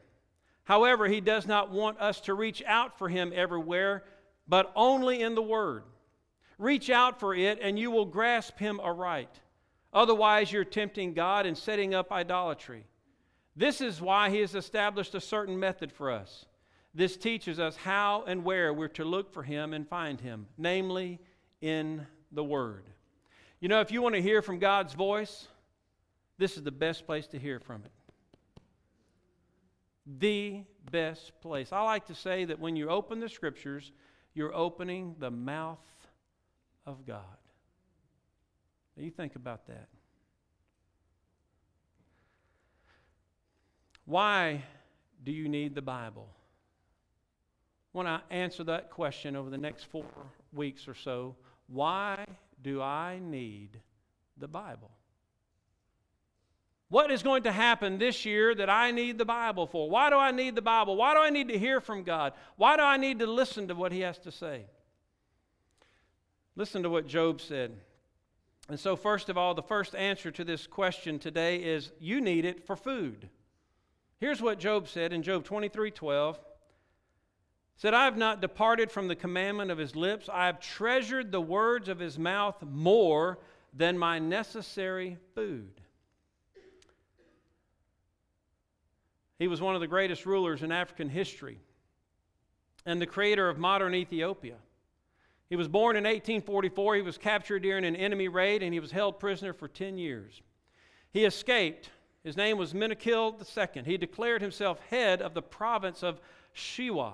However, 0.64 1.08
He 1.08 1.22
does 1.22 1.48
not 1.48 1.72
want 1.72 2.00
us 2.00 2.22
to 2.22 2.34
reach 2.34 2.64
out 2.66 2.98
for 2.98 3.10
Him 3.10 3.34
everywhere, 3.36 4.04
but 4.48 4.72
only 4.76 5.22
in 5.22 5.36
the 5.36 5.42
Word. 5.42 5.84
Reach 6.58 6.90
out 6.90 7.20
for 7.20 7.36
it, 7.36 7.60
and 7.62 7.78
you 7.78 7.92
will 7.92 8.06
grasp 8.06 8.58
Him 8.60 8.80
aright. 8.80 9.40
Otherwise, 9.94 10.52
you're 10.52 10.64
tempting 10.64 11.14
God 11.14 11.46
and 11.46 11.58
setting 11.58 11.94
up 11.94 12.12
idolatry. 12.12 12.86
This 13.56 13.82
is 13.82 14.02
why 14.02 14.30
He 14.30 14.40
has 14.40 14.56
established 14.56 15.14
a 15.16 15.22
certain 15.22 15.60
method 15.60 15.92
for 15.92 16.10
us. 16.10 16.46
This 16.94 17.18
teaches 17.18 17.60
us 17.60 17.76
how 17.76 18.24
and 18.28 18.44
where 18.44 18.74
we're 18.74 18.88
to 18.90 19.06
look 19.06 19.34
for 19.34 19.44
Him 19.44 19.74
and 19.74 19.88
find 19.88 20.20
Him, 20.20 20.48
namely 20.58 21.20
in 21.62 22.06
the 22.32 22.44
Word. 22.44 22.84
You 23.60 23.68
know, 23.68 23.82
if 23.82 23.92
you 23.92 24.02
want 24.02 24.16
to 24.16 24.22
hear 24.22 24.42
from 24.42 24.60
God's 24.60 24.94
voice, 24.94 25.48
this 26.38 26.58
is 26.58 26.64
the 26.64 26.72
best 26.72 27.06
place 27.06 27.28
to 27.28 27.40
hear 27.40 27.60
from 27.60 27.84
it. 27.86 27.92
The 30.20 30.64
best 30.90 31.40
place. 31.42 31.72
I 31.72 31.84
like 31.84 32.08
to 32.08 32.16
say 32.16 32.46
that 32.46 32.60
when 32.60 32.76
you 32.76 32.90
open 32.90 33.20
the 33.20 33.30
Scriptures, 33.30 33.92
you're 34.34 34.56
opening 34.56 35.16
the 35.20 35.32
mouth 35.32 35.86
of 36.86 37.06
God. 37.06 37.41
Now 38.96 39.04
you 39.04 39.12
think 39.12 39.36
about 39.36 39.68
that. 39.68 39.88
Why 44.06 44.64
do 45.24 45.32
you 45.32 45.48
need 45.48 45.76
the 45.76 45.82
Bible? 45.82 46.28
When 47.94 48.08
I 48.08 48.22
answer 48.30 48.64
that 48.66 48.90
question 48.90 49.36
over 49.36 49.50
the 49.50 49.58
next 49.58 49.86
four 49.86 50.06
weeks 50.54 50.88
or 50.88 50.96
so, 50.96 51.36
why 51.68 52.26
do 52.62 52.82
I 52.82 53.20
need 53.22 53.80
the 54.38 54.48
Bible? 54.48 54.92
What 56.90 57.10
is 57.10 57.24
going 57.24 57.44
to 57.44 57.54
happen 57.54 57.98
this 57.98 58.26
year 58.26 58.54
that 58.54 58.70
I 58.70 58.92
need 58.92 59.18
the 59.18 59.24
Bible 59.24 59.66
for? 59.66 59.90
Why 59.90 60.10
do 60.10 60.18
I 60.18 60.32
need 60.32 60.56
the 60.56 60.62
Bible? 60.62 60.98
Why 60.98 61.14
do 61.14 61.22
I 61.22 61.30
need 61.30 61.48
to 61.48 61.58
hear 61.58 61.80
from 61.80 62.04
God? 62.04 62.34
Why 62.58 62.76
do 62.76 62.84
I 62.84 62.98
need 62.98 63.20
to 63.20 63.28
listen 63.28 63.70
to 63.70 63.76
what 63.76 63.94
He 63.94 64.02
has 64.02 64.18
to 64.20 64.32
say? 64.32 64.66
Listen 66.58 66.84
to 66.84 66.90
what 66.90 67.08
Job 67.08 67.40
said. 67.40 67.78
And 68.70 68.80
so, 68.80 68.96
first 68.96 69.30
of 69.30 69.38
all, 69.38 69.54
the 69.54 69.62
first 69.62 69.96
answer 69.96 70.32
to 70.32 70.44
this 70.44 70.68
question 70.68 71.20
today 71.20 71.58
is 71.58 71.92
you 72.00 72.22
need 72.22 72.46
it 72.46 72.66
for 72.66 72.76
food. 72.76 73.30
Here's 74.20 74.42
what 74.42 74.60
Job 74.60 74.88
said 74.88 75.14
in 75.14 75.24
Job 75.24 75.44
23 75.44 75.92
12 75.92 76.40
said, 77.76 77.96
I 77.96 78.06
have 78.06 78.18
not 78.18 78.42
departed 78.42 78.92
from 78.92 79.08
the 79.08 79.16
commandment 79.16 79.72
of 79.72 79.80
his 79.80 79.96
lips. 79.96 80.30
I 80.32 80.46
have 80.46 80.60
treasured 80.60 81.32
the 81.32 81.42
words 81.42 81.90
of 81.90 81.98
his 81.98 82.20
mouth 82.20 82.62
more 82.62 83.40
than 83.74 83.98
my 83.98 84.20
necessary 84.20 85.18
food. 85.34 85.82
He 89.40 89.48
was 89.48 89.60
one 89.60 89.74
of 89.74 89.82
the 89.82 89.88
greatest 89.88 90.28
rulers 90.28 90.62
in 90.62 90.72
African 90.72 91.10
history 91.10 91.58
and 92.86 93.02
the 93.02 93.08
creator 93.08 93.50
of 93.50 93.58
modern 93.58 93.96
Ethiopia. 93.96 94.58
He 95.52 95.56
was 95.56 95.68
born 95.68 95.96
in 95.96 96.06
1844. 96.06 96.96
He 96.96 97.02
was 97.04 97.20
captured 97.20 97.60
during 97.60 97.86
an 97.86 97.96
enemy 97.96 98.28
raid 98.28 98.64
and 98.64 98.74
he 98.74 98.80
was 98.80 98.92
held 98.92 99.20
prisoner 99.20 99.54
for 99.54 99.68
10 99.68 100.00
years. 100.00 100.42
He 101.12 101.26
escaped. 101.26 101.92
His 102.24 102.36
name 102.36 102.58
was 102.58 102.74
Menelik 102.74 103.06
II. 103.06 103.84
He 103.86 103.98
declared 103.98 104.42
himself 104.42 104.80
head 104.90 105.22
of 105.22 105.36
the 105.36 105.44
province 105.44 106.02
of 106.02 106.20
Shewa 106.56 107.14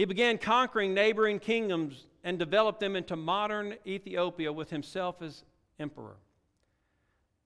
he 0.00 0.06
began 0.06 0.38
conquering 0.38 0.94
neighboring 0.94 1.38
kingdoms 1.38 2.06
and 2.24 2.38
developed 2.38 2.80
them 2.80 2.96
into 2.96 3.16
modern 3.16 3.74
Ethiopia 3.86 4.50
with 4.50 4.70
himself 4.70 5.20
as 5.20 5.44
emperor. 5.78 6.16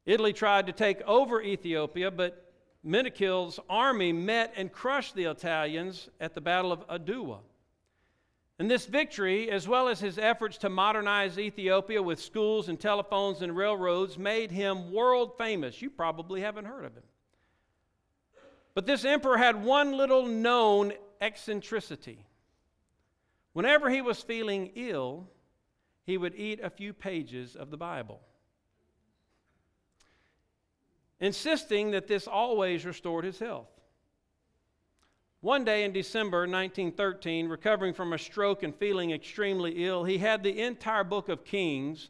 Italy 0.06 0.32
tried 0.32 0.66
to 0.66 0.72
take 0.72 1.00
over 1.02 1.42
Ethiopia, 1.42 2.12
but 2.12 2.52
Menelik's 2.84 3.58
army 3.68 4.12
met 4.12 4.52
and 4.56 4.70
crushed 4.70 5.16
the 5.16 5.24
Italians 5.24 6.10
at 6.20 6.32
the 6.36 6.40
Battle 6.40 6.70
of 6.70 6.86
Adwa. 6.86 7.38
And 8.58 8.70
this 8.70 8.86
victory, 8.86 9.50
as 9.50 9.66
well 9.66 9.88
as 9.88 9.98
his 9.98 10.16
efforts 10.16 10.58
to 10.58 10.68
modernize 10.68 11.38
Ethiopia 11.38 12.00
with 12.00 12.22
schools 12.22 12.68
and 12.68 12.78
telephones 12.78 13.42
and 13.42 13.56
railroads, 13.56 14.16
made 14.16 14.52
him 14.52 14.92
world 14.92 15.36
famous. 15.36 15.82
You 15.82 15.90
probably 15.90 16.40
haven't 16.40 16.66
heard 16.66 16.84
of 16.84 16.94
him. 16.94 17.02
But 18.74 18.86
this 18.86 19.04
emperor 19.04 19.36
had 19.36 19.64
one 19.64 19.96
little 19.96 20.26
known 20.26 20.92
eccentricity. 21.20 22.26
Whenever 23.54 23.90
he 23.90 24.02
was 24.02 24.20
feeling 24.20 24.70
ill, 24.76 25.28
he 26.04 26.16
would 26.16 26.34
eat 26.36 26.60
a 26.60 26.70
few 26.70 26.92
pages 26.92 27.56
of 27.56 27.70
the 27.70 27.76
Bible, 27.76 28.20
insisting 31.18 31.92
that 31.92 32.06
this 32.06 32.28
always 32.28 32.84
restored 32.84 33.24
his 33.24 33.38
health. 33.38 33.73
One 35.44 35.62
day 35.62 35.84
in 35.84 35.92
December 35.92 36.46
1913, 36.48 37.48
recovering 37.48 37.92
from 37.92 38.14
a 38.14 38.18
stroke 38.18 38.62
and 38.62 38.74
feeling 38.74 39.10
extremely 39.10 39.84
ill, 39.84 40.02
he 40.02 40.16
had 40.16 40.42
the 40.42 40.62
entire 40.62 41.04
book 41.04 41.28
of 41.28 41.44
Kings 41.44 42.08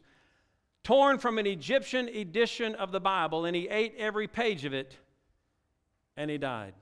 torn 0.85 1.17
from 1.17 1.37
an 1.37 1.45
Egyptian 1.45 2.07
edition 2.07 2.75
of 2.75 2.93
the 2.93 3.01
Bible, 3.01 3.43
and 3.43 3.53
he 3.53 3.67
ate 3.67 3.93
every 3.97 4.29
page 4.29 4.63
of 4.63 4.73
it, 4.73 4.95
and 6.15 6.31
he 6.31 6.37
died. 6.37 6.75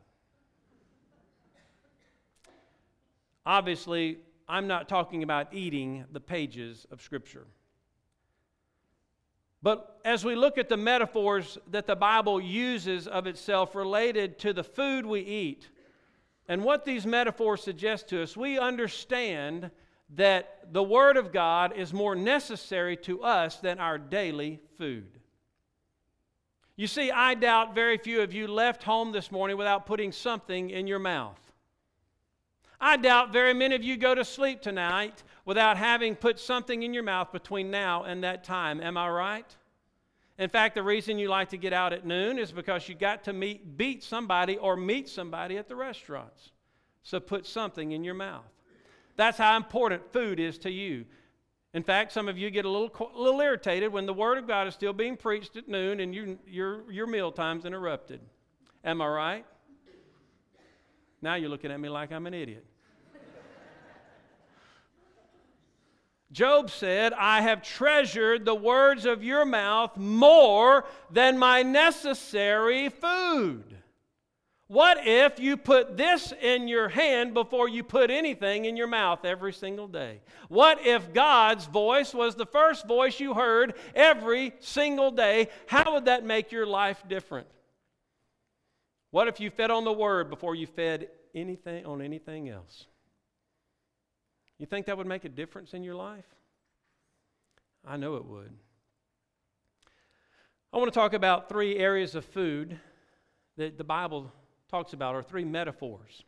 Obviously, 3.47 4.19
I'm 4.47 4.67
not 4.67 4.87
talking 4.87 5.23
about 5.23 5.55
eating 5.55 6.05
the 6.11 6.19
pages 6.19 6.85
of 6.91 7.01
Scripture. 7.01 7.47
But 9.63 9.99
as 10.05 10.23
we 10.23 10.35
look 10.35 10.59
at 10.59 10.69
the 10.69 10.77
metaphors 10.77 11.57
that 11.71 11.87
the 11.87 11.95
Bible 11.95 12.39
uses 12.39 13.07
of 13.07 13.25
itself 13.25 13.73
related 13.73 14.37
to 14.37 14.53
the 14.53 14.63
food 14.63 15.03
we 15.03 15.21
eat, 15.21 15.69
and 16.47 16.63
what 16.63 16.85
these 16.85 17.05
metaphors 17.05 17.63
suggest 17.63 18.09
to 18.09 18.21
us, 18.21 18.35
we 18.35 18.59
understand 18.59 19.71
that 20.15 20.71
the 20.71 20.83
Word 20.83 21.17
of 21.17 21.31
God 21.31 21.75
is 21.75 21.93
more 21.93 22.15
necessary 22.15 22.97
to 22.97 23.23
us 23.23 23.57
than 23.57 23.79
our 23.79 23.97
daily 23.97 24.59
food. 24.77 25.19
You 26.75 26.87
see, 26.87 27.11
I 27.11 27.35
doubt 27.35 27.75
very 27.75 27.97
few 27.97 28.21
of 28.21 28.33
you 28.33 28.47
left 28.47 28.83
home 28.83 29.11
this 29.11 29.31
morning 29.31 29.57
without 29.57 29.85
putting 29.85 30.11
something 30.11 30.69
in 30.69 30.87
your 30.87 30.99
mouth. 30.99 31.39
I 32.81 32.97
doubt 32.97 33.31
very 33.31 33.53
many 33.53 33.75
of 33.75 33.83
you 33.83 33.95
go 33.95 34.13
to 34.13 34.25
sleep 34.25 34.61
tonight 34.61 35.23
without 35.45 35.77
having 35.77 36.15
put 36.15 36.39
something 36.39 36.83
in 36.83 36.93
your 36.93 37.03
mouth 37.03 37.31
between 37.31 37.71
now 37.71 38.03
and 38.03 38.23
that 38.23 38.43
time. 38.43 38.81
Am 38.81 38.97
I 38.97 39.07
right? 39.09 39.55
In 40.43 40.49
fact, 40.49 40.75
the 40.75 40.83
reason 40.83 41.17
you 41.17 41.29
like 41.29 41.47
to 41.51 41.57
get 41.57 41.71
out 41.71 41.93
at 41.93 42.05
noon 42.05 42.37
is 42.37 42.51
because 42.51 42.89
you 42.89 42.95
got 42.95 43.23
to 43.23 43.31
meet, 43.31 43.77
beat 43.77 44.03
somebody 44.03 44.57
or 44.57 44.75
meet 44.75 45.07
somebody 45.07 45.57
at 45.57 45.69
the 45.69 45.75
restaurants. 45.77 46.51
So 47.01 47.21
put 47.21 47.45
something 47.45 47.93
in 47.93 48.03
your 48.03 48.13
mouth. 48.13 48.43
That's 49.15 49.37
how 49.37 49.55
important 49.55 50.11
food 50.11 50.41
is 50.41 50.57
to 50.57 50.69
you. 50.69 51.05
In 51.73 51.81
fact, 51.81 52.11
some 52.11 52.27
of 52.27 52.37
you 52.37 52.51
get 52.51 52.65
a 52.65 52.69
little, 52.69 52.91
a 53.15 53.21
little 53.21 53.39
irritated 53.39 53.93
when 53.93 54.05
the 54.05 54.13
Word 54.13 54.37
of 54.37 54.45
God 54.45 54.67
is 54.67 54.73
still 54.73 54.91
being 54.91 55.15
preached 55.15 55.55
at 55.55 55.69
noon 55.69 56.01
and 56.01 56.13
you, 56.13 56.37
your, 56.45 56.91
your 56.91 57.07
meal 57.07 57.31
time's 57.31 57.63
interrupted. 57.63 58.19
Am 58.83 59.01
I 59.01 59.07
right? 59.07 59.45
Now 61.21 61.35
you're 61.35 61.49
looking 61.49 61.71
at 61.71 61.79
me 61.79 61.87
like 61.87 62.11
I'm 62.11 62.27
an 62.27 62.33
idiot. 62.33 62.65
Job 66.33 66.71
said, 66.71 67.13
I 67.13 67.41
have 67.41 67.61
treasured 67.61 68.43
the 68.43 68.55
words 68.55 69.05
of 69.05 69.23
your 69.23 69.45
mouth 69.45 69.95
more 69.95 70.83
than 71.11 71.37
my 71.37 71.61
necessary 71.61 72.89
food. 72.89 73.77
What 74.67 75.05
if 75.05 75.39
you 75.39 75.55
put 75.57 75.95
this 75.95 76.33
in 76.41 76.67
your 76.67 76.89
hand 76.89 77.35
before 77.35 77.69
you 77.69 77.83
put 77.83 78.09
anything 78.09 78.65
in 78.65 78.75
your 78.75 78.87
mouth 78.87 79.23
every 79.23 79.53
single 79.53 79.87
day? 79.87 80.21
What 80.49 80.83
if 80.83 81.13
God's 81.13 81.65
voice 81.67 82.11
was 82.11 82.33
the 82.33 82.47
first 82.47 82.87
voice 82.87 83.19
you 83.19 83.35
heard 83.35 83.75
every 83.93 84.53
single 84.59 85.11
day? 85.11 85.49
How 85.67 85.93
would 85.93 86.05
that 86.05 86.25
make 86.25 86.51
your 86.51 86.65
life 86.65 87.03
different? 87.07 87.45
What 89.11 89.27
if 89.27 89.39
you 89.39 89.51
fed 89.51 89.69
on 89.69 89.83
the 89.83 89.93
Word 89.93 90.31
before 90.31 90.55
you 90.55 90.65
fed 90.65 91.09
anything 91.35 91.85
on 91.85 92.01
anything 92.01 92.49
else? 92.49 92.87
You 94.63 94.67
think 94.67 94.85
that 94.85 94.97
would 94.97 95.07
make 95.07 95.25
a 95.25 95.29
difference 95.29 95.73
in 95.73 95.83
your 95.83 95.95
life? 95.95 96.23
I 97.85 97.97
know 97.97 98.15
it 98.15 98.23
would. 98.23 98.49
I 100.71 100.77
want 100.77 100.87
to 100.87 100.97
talk 100.97 101.11
about 101.11 101.49
three 101.49 101.75
areas 101.75 102.15
of 102.15 102.23
food 102.23 102.79
that 103.57 103.77
the 103.77 103.83
Bible 103.83 104.31
talks 104.69 104.93
about, 104.93 105.15
or 105.15 105.21
three 105.21 105.43
metaphors. 105.43 106.23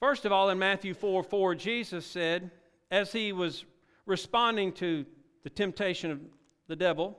First 0.00 0.24
of 0.24 0.32
all, 0.32 0.50
in 0.50 0.58
Matthew 0.58 0.94
4 0.94 1.22
4, 1.22 1.54
Jesus 1.54 2.04
said, 2.04 2.50
as 2.90 3.12
he 3.12 3.32
was 3.32 3.66
responding 4.04 4.72
to 4.72 5.06
the 5.44 5.50
temptation 5.50 6.10
of 6.10 6.20
the 6.66 6.74
devil, 6.74 7.16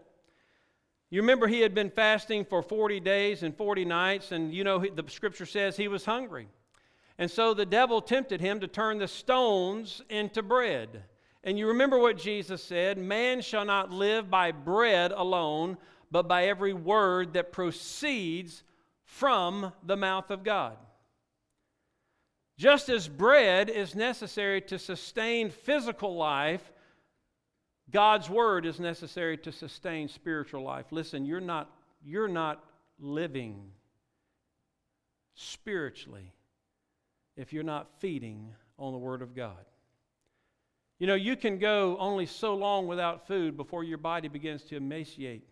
you 1.11 1.21
remember 1.21 1.47
he 1.47 1.61
had 1.61 1.73
been 1.73 1.89
fasting 1.89 2.43
for 2.43 2.61
40 2.61 2.99
days 2.99 3.41
and 3.41 3.55
40 3.55 3.85
nights, 3.85 4.33
and 4.33 4.53
you 4.53 4.65
know 4.65 4.79
the 4.79 5.05
scripture 5.07 5.45
says 5.45 5.77
he 5.77 5.87
was 5.87 6.03
hungry. 6.03 6.49
And 7.17 7.29
so 7.29 7.53
the 7.53 7.65
devil 7.65 8.01
tempted 8.01 8.41
him 8.41 8.59
to 8.59 8.67
turn 8.67 8.97
the 8.97 9.07
stones 9.07 10.01
into 10.09 10.41
bread. 10.41 11.03
And 11.43 11.59
you 11.59 11.67
remember 11.67 11.99
what 11.99 12.17
Jesus 12.17 12.63
said 12.63 12.97
man 12.97 13.41
shall 13.41 13.65
not 13.65 13.91
live 13.91 14.29
by 14.29 14.51
bread 14.51 15.11
alone, 15.11 15.77
but 16.09 16.27
by 16.27 16.45
every 16.45 16.73
word 16.73 17.33
that 17.33 17.51
proceeds 17.51 18.63
from 19.03 19.73
the 19.83 19.97
mouth 19.97 20.31
of 20.31 20.43
God. 20.43 20.77
Just 22.57 22.89
as 22.89 23.07
bread 23.07 23.69
is 23.69 23.95
necessary 23.95 24.61
to 24.61 24.79
sustain 24.79 25.49
physical 25.49 26.15
life, 26.15 26.71
God's 27.91 28.29
word 28.29 28.65
is 28.65 28.79
necessary 28.79 29.37
to 29.39 29.51
sustain 29.51 30.07
spiritual 30.07 30.63
life. 30.63 30.85
Listen, 30.91 31.25
you're 31.25 31.41
not, 31.41 31.69
you're 32.03 32.27
not 32.27 32.63
living 32.99 33.71
spiritually 35.35 36.31
if 37.35 37.53
you're 37.53 37.63
not 37.63 37.89
feeding 37.99 38.53
on 38.77 38.91
the 38.91 38.97
word 38.97 39.21
of 39.21 39.35
God. 39.35 39.65
You 40.99 41.07
know, 41.07 41.15
you 41.15 41.35
can 41.35 41.57
go 41.57 41.97
only 41.97 42.25
so 42.25 42.55
long 42.55 42.87
without 42.87 43.27
food 43.27 43.57
before 43.57 43.83
your 43.83 43.97
body 43.97 44.27
begins 44.27 44.63
to 44.65 44.77
emaciate 44.77 45.47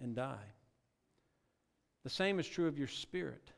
and 0.00 0.14
die. 0.14 0.46
The 2.04 2.10
same 2.10 2.38
is 2.38 2.46
true 2.46 2.68
of 2.68 2.78
your 2.78 2.88
spirit. 2.88 3.50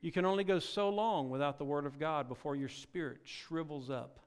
You 0.00 0.12
can 0.12 0.24
only 0.24 0.44
go 0.44 0.58
so 0.58 0.90
long 0.90 1.30
without 1.30 1.58
the 1.58 1.64
Word 1.64 1.86
of 1.86 1.98
God 1.98 2.28
before 2.28 2.56
your 2.56 2.68
spirit 2.68 3.20
shrivels 3.24 3.90
up 3.90 4.20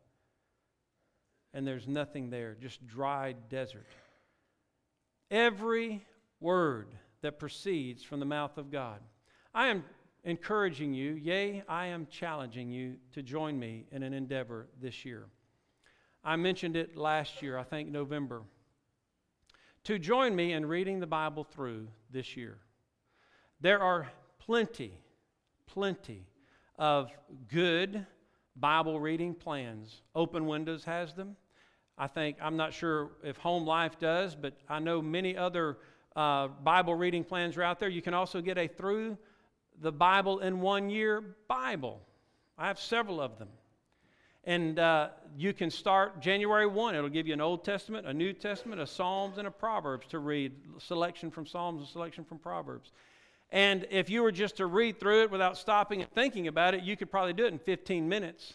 and 1.54 1.66
there's 1.66 1.88
nothing 1.88 2.30
there, 2.30 2.56
just 2.60 2.86
dry 2.86 3.34
desert. 3.50 3.88
Every 5.32 6.06
word 6.40 6.90
that 7.22 7.40
proceeds 7.40 8.04
from 8.04 8.20
the 8.20 8.26
mouth 8.26 8.58
of 8.58 8.72
God. 8.72 9.00
I 9.54 9.70
am 9.70 9.84
encouraging 10.28 10.94
you, 10.94 11.14
yea, 11.14 11.64
I 11.70 11.86
am 11.88 12.06
challenging 12.12 12.70
you 12.70 12.98
to 13.14 13.24
join 13.24 13.58
me 13.58 13.86
in 13.92 14.04
an 14.04 14.14
endeavor 14.14 14.68
this 14.82 15.06
year. 15.06 15.26
I 16.22 16.36
mentioned 16.36 16.76
it 16.76 16.98
last 16.98 17.42
year, 17.42 17.58
I 17.58 17.64
think 17.64 17.90
November, 17.90 18.42
to 19.86 19.98
join 19.98 20.36
me 20.36 20.52
in 20.52 20.66
reading 20.66 21.00
the 21.00 21.08
Bible 21.08 21.46
through 21.46 21.88
this 22.12 22.36
year. 22.36 22.58
There 23.62 23.82
are 23.82 24.12
plenty 24.38 24.94
plenty 25.66 26.26
of 26.78 27.10
good 27.48 28.06
Bible 28.56 29.00
reading 29.00 29.34
plans. 29.34 30.02
Open 30.14 30.48
Windows 30.48 30.84
has 30.84 31.14
them. 31.14 31.36
I 31.98 32.08
think, 32.08 32.38
I'm 32.42 32.58
not 32.58 32.74
sure 32.74 33.12
if 33.24 33.38
Home 33.38 33.66
Life 33.66 33.98
does, 33.98 34.36
but 34.36 34.54
I 34.68 34.80
know 34.80 35.02
many 35.02 35.38
other 35.38 35.78
uh, 36.16 36.48
Bible 36.48 36.96
reading 36.96 37.24
plans 37.24 37.56
are 37.58 37.64
out 37.64 37.80
there. 37.80 37.90
You 37.90 38.02
can 38.02 38.14
also 38.14 38.42
get 38.42 38.58
a 38.58 38.68
Through 38.68 39.18
the 39.82 39.92
Bible 39.92 40.40
in 40.40 40.62
One 40.62 40.90
Year 40.90 41.24
Bible. 41.48 42.02
I 42.58 42.68
have 42.68 42.80
several 42.80 43.22
of 43.22 43.38
them. 43.38 43.50
And 44.44 44.80
uh, 44.80 45.10
you 45.38 45.54
can 45.54 45.70
start 45.70 46.22
January 46.22 46.66
1. 46.68 46.96
It'll 46.96 47.10
give 47.10 47.28
you 47.28 47.34
an 47.34 47.42
Old 47.42 47.66
Testament, 47.66 48.08
a 48.08 48.14
New 48.14 48.32
Testament, 48.32 48.80
a 48.80 48.88
Psalms, 48.88 49.38
and 49.38 49.48
a 49.48 49.52
Proverbs 49.52 50.08
to 50.08 50.20
read. 50.20 50.54
Selection 50.80 51.30
from 51.30 51.46
Psalms 51.46 51.82
and 51.82 51.90
selection 51.90 52.24
from 52.24 52.40
Proverbs. 52.40 52.92
And 53.50 53.86
if 53.92 54.10
you 54.10 54.24
were 54.24 54.32
just 54.32 54.58
to 54.58 54.66
read 54.66 55.00
through 55.00 55.24
it 55.24 55.32
without 55.32 55.58
stopping 55.58 56.02
and 56.02 56.12
thinking 56.12 56.48
about 56.48 56.74
it, 56.74 56.84
you 56.84 56.98
could 56.98 57.12
probably 57.12 57.34
do 57.34 57.46
it 57.46 57.54
in 57.54 57.60
15 57.60 58.08
minutes. 58.08 58.54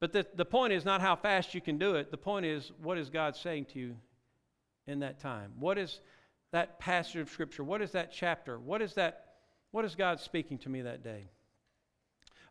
But 0.00 0.12
the, 0.12 0.26
the 0.34 0.44
point 0.44 0.72
is 0.72 0.84
not 0.84 1.00
how 1.00 1.16
fast 1.16 1.54
you 1.54 1.60
can 1.60 1.78
do 1.78 1.96
it. 1.96 2.10
The 2.10 2.16
point 2.16 2.46
is, 2.46 2.70
what 2.80 2.98
is 2.98 3.10
God 3.10 3.36
saying 3.36 3.66
to 3.72 3.78
you 3.78 3.96
in 4.86 5.00
that 5.00 5.18
time? 5.18 5.52
What 5.58 5.78
is 5.78 6.00
that 6.52 6.78
passage 6.78 7.20
of 7.20 7.28
Scripture? 7.28 7.64
What 7.64 7.82
is 7.82 7.92
that 7.92 8.12
chapter? 8.12 8.58
What 8.58 8.82
is 8.82 8.94
that? 8.94 9.27
What 9.70 9.84
is 9.84 9.94
God 9.94 10.20
speaking 10.20 10.58
to 10.58 10.68
me 10.68 10.82
that 10.82 11.02
day? 11.02 11.28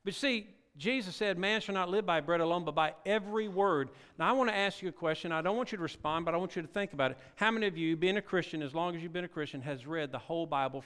But 0.03 0.13
see, 0.13 0.47
Jesus 0.77 1.15
said, 1.15 1.38
Man 1.38 1.59
shall 1.62 1.74
not 1.74 1.89
live 1.89 2.05
by 2.05 2.21
bread 2.21 2.39
alone, 2.39 2.63
but 2.63 2.75
by 2.75 2.93
every 3.05 3.47
word. 3.47 3.89
Now, 4.19 4.29
I 4.29 4.31
want 4.33 4.50
to 4.50 4.55
ask 4.55 4.81
you 4.81 4.89
a 4.89 4.93
question. 4.93 5.31
I 5.31 5.41
don't 5.41 5.57
want 5.57 5.71
you 5.71 5.77
to 5.77 5.81
respond, 5.81 6.25
but 6.25 6.33
I 6.33 6.38
want 6.38 6.55
you 6.55 6.62
to 6.62 6.67
think 6.67 6.93
about 6.93 7.12
it. 7.12 7.17
How 7.36 7.50
many 7.50 7.65
of 7.65 7.77
you, 7.77 7.97
being 7.97 8.17
a 8.17 8.21
Christian, 8.21 8.62
as 8.62 8.75
long 8.75 8.95
as 8.95 9.01
you've 9.01 9.13
been 9.13 9.25
a 9.25 9.29
Christian, 9.29 9.62
has 9.62 9.88
read 9.88 10.12
the 10.12 10.19
whole 10.19 10.45
Bible 10.45 10.83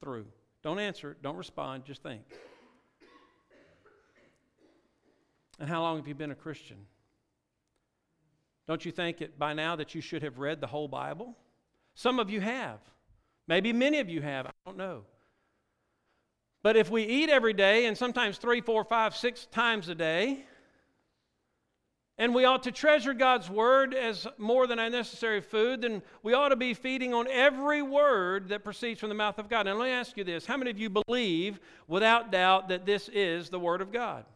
through. 0.00 0.26
Don't 0.62 0.78
answer, 0.78 1.16
don't 1.22 1.36
respond, 1.36 1.84
just 1.84 2.02
think. 2.02 2.22
And 5.58 5.68
how 5.68 5.82
long 5.82 5.98
have 5.98 6.08
you 6.08 6.14
been 6.14 6.30
a 6.30 6.36
Christian? 6.36 6.78
Don't 8.66 8.84
you 8.84 8.92
think 8.92 9.20
it 9.20 9.38
by 9.38 9.52
now 9.52 9.76
that 9.76 9.94
you 9.94 10.00
should 10.00 10.22
have 10.22 10.38
read 10.38 10.60
the 10.60 10.66
whole 10.66 10.88
Bible? 10.88 11.36
Some 11.94 12.18
of 12.18 12.30
you 12.30 12.40
have. 12.40 12.78
Maybe 13.46 13.72
many 13.72 14.00
of 14.00 14.08
you 14.08 14.22
have. 14.22 14.46
I 14.46 14.50
don't 14.64 14.78
know. 14.78 15.02
But 16.62 16.76
if 16.76 16.90
we 16.90 17.04
eat 17.04 17.30
every 17.30 17.54
day, 17.54 17.86
and 17.86 17.96
sometimes 17.96 18.36
three, 18.36 18.60
four, 18.60 18.84
five, 18.84 19.16
six 19.16 19.46
times 19.46 19.88
a 19.88 19.94
day, 19.94 20.44
and 22.18 22.34
we 22.34 22.44
ought 22.44 22.64
to 22.64 22.70
treasure 22.70 23.14
God's 23.14 23.48
word 23.48 23.94
as 23.94 24.26
more 24.36 24.66
than 24.66 24.78
a 24.78 24.90
necessary 24.90 25.40
food, 25.40 25.80
then 25.80 26.02
we 26.22 26.34
ought 26.34 26.50
to 26.50 26.56
be 26.56 26.74
feeding 26.74 27.14
on 27.14 27.26
every 27.28 27.80
word 27.80 28.50
that 28.50 28.62
proceeds 28.62 29.00
from 29.00 29.08
the 29.08 29.14
mouth 29.14 29.38
of 29.38 29.48
God. 29.48 29.66
And 29.66 29.78
let 29.78 29.86
me 29.86 29.90
ask 29.90 30.18
you 30.18 30.24
this 30.24 30.44
how 30.44 30.58
many 30.58 30.70
of 30.70 30.78
you 30.78 30.90
believe 30.90 31.60
without 31.88 32.30
doubt 32.30 32.68
that 32.68 32.84
this 32.84 33.08
is 33.08 33.48
the 33.48 33.58
word 33.58 33.80
of 33.80 33.90
God? 33.90 34.26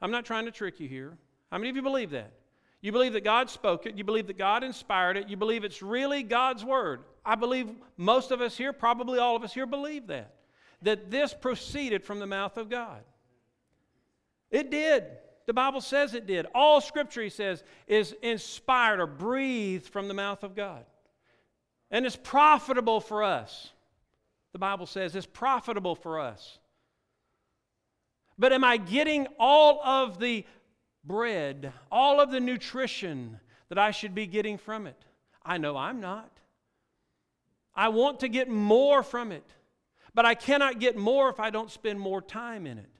I'm 0.00 0.10
not 0.10 0.24
trying 0.24 0.46
to 0.46 0.50
trick 0.50 0.80
you 0.80 0.88
here. 0.88 1.18
How 1.52 1.58
many 1.58 1.68
of 1.68 1.76
you 1.76 1.82
believe 1.82 2.10
that? 2.12 2.32
You 2.80 2.90
believe 2.90 3.12
that 3.12 3.24
God 3.24 3.50
spoke 3.50 3.84
it, 3.84 3.96
you 3.96 4.04
believe 4.04 4.26
that 4.28 4.38
God 4.38 4.64
inspired 4.64 5.18
it, 5.18 5.28
you 5.28 5.36
believe 5.36 5.62
it's 5.62 5.82
really 5.82 6.22
God's 6.22 6.64
word. 6.64 7.00
I 7.22 7.34
believe 7.34 7.68
most 7.98 8.30
of 8.30 8.40
us 8.40 8.56
here, 8.56 8.72
probably 8.72 9.18
all 9.18 9.36
of 9.36 9.42
us 9.42 9.52
here, 9.52 9.66
believe 9.66 10.06
that. 10.06 10.34
That 10.84 11.10
this 11.10 11.34
proceeded 11.34 12.04
from 12.04 12.20
the 12.20 12.26
mouth 12.26 12.56
of 12.56 12.70
God. 12.70 13.02
It 14.50 14.70
did. 14.70 15.04
The 15.46 15.52
Bible 15.52 15.80
says 15.80 16.14
it 16.14 16.26
did. 16.26 16.46
All 16.54 16.80
scripture, 16.80 17.22
he 17.22 17.28
says, 17.28 17.62
is 17.86 18.14
inspired 18.22 19.00
or 19.00 19.06
breathed 19.06 19.86
from 19.86 20.08
the 20.08 20.14
mouth 20.14 20.42
of 20.42 20.54
God. 20.54 20.84
And 21.90 22.06
it's 22.06 22.16
profitable 22.16 23.00
for 23.00 23.22
us. 23.22 23.70
The 24.52 24.58
Bible 24.58 24.86
says 24.86 25.14
it's 25.14 25.26
profitable 25.26 25.94
for 25.94 26.20
us. 26.20 26.58
But 28.38 28.52
am 28.52 28.64
I 28.64 28.76
getting 28.78 29.26
all 29.38 29.80
of 29.84 30.18
the 30.18 30.44
bread, 31.04 31.72
all 31.90 32.20
of 32.20 32.30
the 32.30 32.40
nutrition 32.40 33.38
that 33.68 33.78
I 33.78 33.90
should 33.90 34.14
be 34.14 34.26
getting 34.26 34.58
from 34.58 34.86
it? 34.86 35.04
I 35.44 35.58
know 35.58 35.76
I'm 35.76 36.00
not. 36.00 36.30
I 37.74 37.88
want 37.88 38.20
to 38.20 38.28
get 38.28 38.48
more 38.48 39.02
from 39.02 39.32
it, 39.32 39.44
but 40.14 40.24
I 40.24 40.34
cannot 40.34 40.78
get 40.78 40.96
more 40.96 41.28
if 41.28 41.40
I 41.40 41.50
don't 41.50 41.70
spend 41.70 41.98
more 41.98 42.22
time 42.22 42.66
in 42.66 42.78
it. 42.78 42.90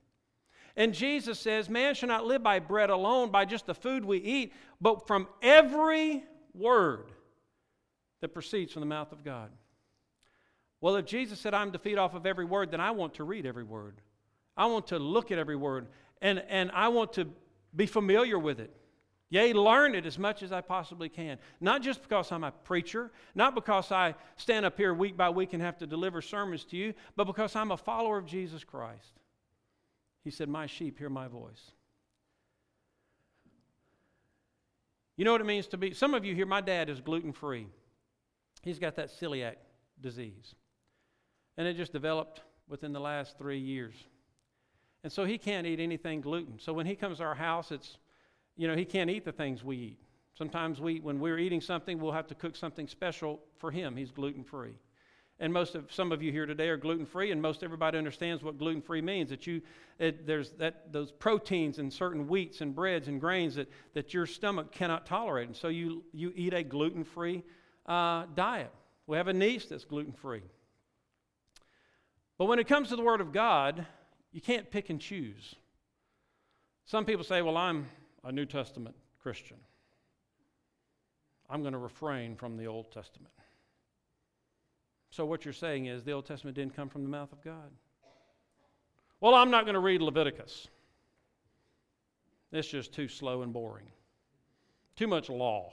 And 0.76 0.92
Jesus 0.92 1.38
says, 1.38 1.68
Man 1.68 1.94
shall 1.94 2.08
not 2.08 2.26
live 2.26 2.42
by 2.42 2.58
bread 2.58 2.90
alone, 2.90 3.30
by 3.30 3.44
just 3.44 3.66
the 3.66 3.74
food 3.74 4.04
we 4.04 4.18
eat, 4.18 4.52
but 4.80 5.06
from 5.06 5.28
every 5.40 6.24
word 6.52 7.12
that 8.20 8.34
proceeds 8.34 8.72
from 8.72 8.80
the 8.80 8.86
mouth 8.86 9.12
of 9.12 9.24
God. 9.24 9.50
Well, 10.80 10.96
if 10.96 11.06
Jesus 11.06 11.40
said, 11.40 11.54
I'm 11.54 11.72
to 11.72 11.78
feed 11.78 11.96
off 11.96 12.14
of 12.14 12.26
every 12.26 12.44
word, 12.44 12.70
then 12.70 12.80
I 12.80 12.90
want 12.90 13.14
to 13.14 13.24
read 13.24 13.46
every 13.46 13.64
word. 13.64 14.00
I 14.56 14.66
want 14.66 14.88
to 14.88 14.98
look 14.98 15.30
at 15.30 15.38
every 15.38 15.56
word, 15.56 15.86
and, 16.20 16.42
and 16.48 16.70
I 16.72 16.88
want 16.88 17.14
to 17.14 17.28
be 17.74 17.86
familiar 17.86 18.38
with 18.38 18.60
it. 18.60 18.70
Yea, 19.34 19.52
learn 19.52 19.96
it 19.96 20.06
as 20.06 20.16
much 20.16 20.44
as 20.44 20.52
I 20.52 20.60
possibly 20.60 21.08
can. 21.08 21.38
Not 21.60 21.82
just 21.82 22.00
because 22.00 22.30
I'm 22.30 22.44
a 22.44 22.52
preacher, 22.52 23.10
not 23.34 23.56
because 23.56 23.90
I 23.90 24.14
stand 24.36 24.64
up 24.64 24.76
here 24.76 24.94
week 24.94 25.16
by 25.16 25.28
week 25.28 25.54
and 25.54 25.60
have 25.60 25.76
to 25.78 25.88
deliver 25.88 26.22
sermons 26.22 26.62
to 26.66 26.76
you, 26.76 26.94
but 27.16 27.24
because 27.24 27.56
I'm 27.56 27.72
a 27.72 27.76
follower 27.76 28.16
of 28.16 28.26
Jesus 28.26 28.62
Christ. 28.62 29.18
He 30.22 30.30
said, 30.30 30.48
My 30.48 30.66
sheep 30.66 31.00
hear 31.00 31.10
my 31.10 31.26
voice. 31.26 31.72
You 35.16 35.24
know 35.24 35.32
what 35.32 35.40
it 35.40 35.48
means 35.48 35.66
to 35.68 35.78
be? 35.78 35.94
Some 35.94 36.14
of 36.14 36.24
you 36.24 36.32
here, 36.32 36.46
my 36.46 36.60
dad 36.60 36.88
is 36.88 37.00
gluten 37.00 37.32
free. 37.32 37.66
He's 38.62 38.78
got 38.78 38.94
that 38.94 39.10
celiac 39.10 39.56
disease. 40.00 40.54
And 41.56 41.66
it 41.66 41.76
just 41.76 41.92
developed 41.92 42.42
within 42.68 42.92
the 42.92 43.00
last 43.00 43.36
three 43.36 43.58
years. 43.58 43.96
And 45.02 45.12
so 45.12 45.24
he 45.24 45.38
can't 45.38 45.66
eat 45.66 45.80
anything 45.80 46.20
gluten. 46.20 46.60
So 46.60 46.72
when 46.72 46.86
he 46.86 46.94
comes 46.94 47.18
to 47.18 47.24
our 47.24 47.34
house, 47.34 47.72
it's, 47.72 47.98
you 48.56 48.68
know, 48.68 48.76
he 48.76 48.84
can't 48.84 49.10
eat 49.10 49.24
the 49.24 49.32
things 49.32 49.64
we 49.64 49.76
eat. 49.76 49.98
Sometimes 50.36 50.80
we, 50.80 51.00
when 51.00 51.20
we're 51.20 51.38
eating 51.38 51.60
something, 51.60 52.00
we'll 52.00 52.12
have 52.12 52.26
to 52.28 52.34
cook 52.34 52.56
something 52.56 52.88
special 52.88 53.40
for 53.58 53.70
him. 53.70 53.96
He's 53.96 54.10
gluten 54.10 54.42
free. 54.42 54.74
And 55.40 55.52
most 55.52 55.74
of 55.74 55.92
some 55.92 56.12
of 56.12 56.22
you 56.22 56.30
here 56.30 56.46
today 56.46 56.68
are 56.68 56.76
gluten 56.76 57.06
free, 57.06 57.32
and 57.32 57.42
most 57.42 57.64
everybody 57.64 57.98
understands 57.98 58.44
what 58.44 58.56
gluten 58.56 58.80
free 58.80 59.02
means. 59.02 59.30
That 59.30 59.46
you 59.48 59.62
it, 59.98 60.26
there's 60.26 60.50
that 60.52 60.92
those 60.92 61.10
proteins 61.10 61.80
in 61.80 61.90
certain 61.90 62.28
wheats 62.28 62.60
and 62.60 62.74
breads 62.74 63.08
and 63.08 63.20
grains 63.20 63.56
that, 63.56 63.68
that 63.94 64.14
your 64.14 64.26
stomach 64.26 64.70
cannot 64.70 65.06
tolerate, 65.06 65.48
and 65.48 65.56
so 65.56 65.68
you 65.68 66.04
you 66.12 66.32
eat 66.36 66.54
a 66.54 66.62
gluten 66.62 67.02
free 67.02 67.42
uh, 67.86 68.26
diet. 68.36 68.70
We 69.08 69.16
have 69.16 69.26
a 69.26 69.32
niece 69.32 69.66
that's 69.66 69.84
gluten 69.84 70.12
free. 70.12 70.42
But 72.38 72.46
when 72.46 72.60
it 72.60 72.68
comes 72.68 72.90
to 72.90 72.96
the 72.96 73.02
Word 73.02 73.20
of 73.20 73.32
God, 73.32 73.84
you 74.30 74.40
can't 74.40 74.70
pick 74.70 74.88
and 74.88 75.00
choose. 75.00 75.56
Some 76.86 77.04
people 77.04 77.24
say, 77.24 77.42
"Well, 77.42 77.56
I'm 77.56 77.88
a 78.24 78.32
New 78.32 78.46
Testament 78.46 78.96
Christian. 79.22 79.58
I'm 81.48 81.60
going 81.60 81.72
to 81.72 81.78
refrain 81.78 82.36
from 82.36 82.56
the 82.56 82.66
Old 82.66 82.90
Testament." 82.90 83.32
So, 85.10 85.24
what 85.24 85.44
you're 85.44 85.54
saying 85.54 85.86
is 85.86 86.02
the 86.02 86.12
Old 86.12 86.26
Testament 86.26 86.56
didn't 86.56 86.74
come 86.74 86.88
from 86.88 87.02
the 87.02 87.08
mouth 87.08 87.32
of 87.32 87.42
God. 87.42 87.70
Well, 89.20 89.34
I'm 89.34 89.50
not 89.50 89.64
going 89.64 89.74
to 89.74 89.80
read 89.80 90.02
Leviticus. 90.02 90.68
It's 92.52 92.68
just 92.68 92.92
too 92.92 93.08
slow 93.08 93.42
and 93.42 93.52
boring. 93.52 93.86
Too 94.96 95.06
much 95.06 95.28
law. 95.28 95.72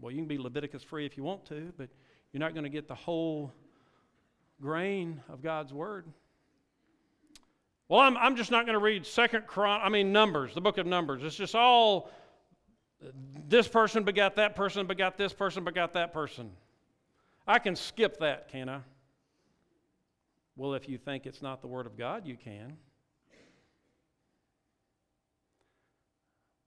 Well, 0.00 0.10
you 0.10 0.18
can 0.18 0.26
be 0.26 0.38
Leviticus 0.38 0.82
free 0.82 1.06
if 1.06 1.16
you 1.16 1.22
want 1.22 1.44
to, 1.46 1.72
but 1.76 1.88
you're 2.32 2.40
not 2.40 2.54
going 2.54 2.64
to 2.64 2.70
get 2.70 2.88
the 2.88 2.94
whole 2.94 3.52
grain 4.60 5.20
of 5.28 5.42
God's 5.42 5.72
Word. 5.72 6.06
Well, 7.92 8.00
I'm, 8.00 8.16
I'm 8.16 8.36
just 8.36 8.50
not 8.50 8.64
going 8.64 8.72
to 8.72 8.82
read 8.82 9.04
Second 9.04 9.46
Chron. 9.46 9.82
I 9.84 9.90
mean 9.90 10.12
Numbers, 10.12 10.54
the 10.54 10.62
book 10.62 10.78
of 10.78 10.86
Numbers. 10.86 11.22
It's 11.24 11.36
just 11.36 11.54
all 11.54 12.10
this 13.46 13.68
person 13.68 14.02
begot 14.02 14.36
that 14.36 14.56
person, 14.56 14.86
begot 14.86 15.18
this 15.18 15.34
person, 15.34 15.62
begot 15.62 15.92
that 15.92 16.10
person. 16.10 16.52
I 17.46 17.58
can 17.58 17.76
skip 17.76 18.16
that, 18.20 18.48
can 18.48 18.70
I? 18.70 18.78
Well, 20.56 20.72
if 20.72 20.88
you 20.88 20.96
think 20.96 21.26
it's 21.26 21.42
not 21.42 21.60
the 21.60 21.66
Word 21.66 21.84
of 21.84 21.98
God, 21.98 22.26
you 22.26 22.34
can. 22.34 22.78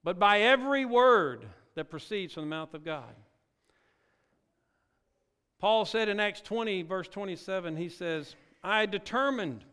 But 0.03 0.19
by 0.19 0.41
every 0.41 0.85
word 0.85 1.47
that 1.73 1.89
proceeds 1.89 2.35
from 2.35 2.43
the 2.43 2.49
mouth 2.49 2.75
of 2.75 2.85
God. 2.85 3.15
Paul 5.57 5.85
said 5.85 6.07
in 6.07 6.19
Acts 6.19 6.41
20, 6.41 6.83
verse 6.83 7.07
27, 7.07 7.77
he 7.77 7.89
says, 7.89 8.35
I 8.63 8.85
determined, 8.85 9.65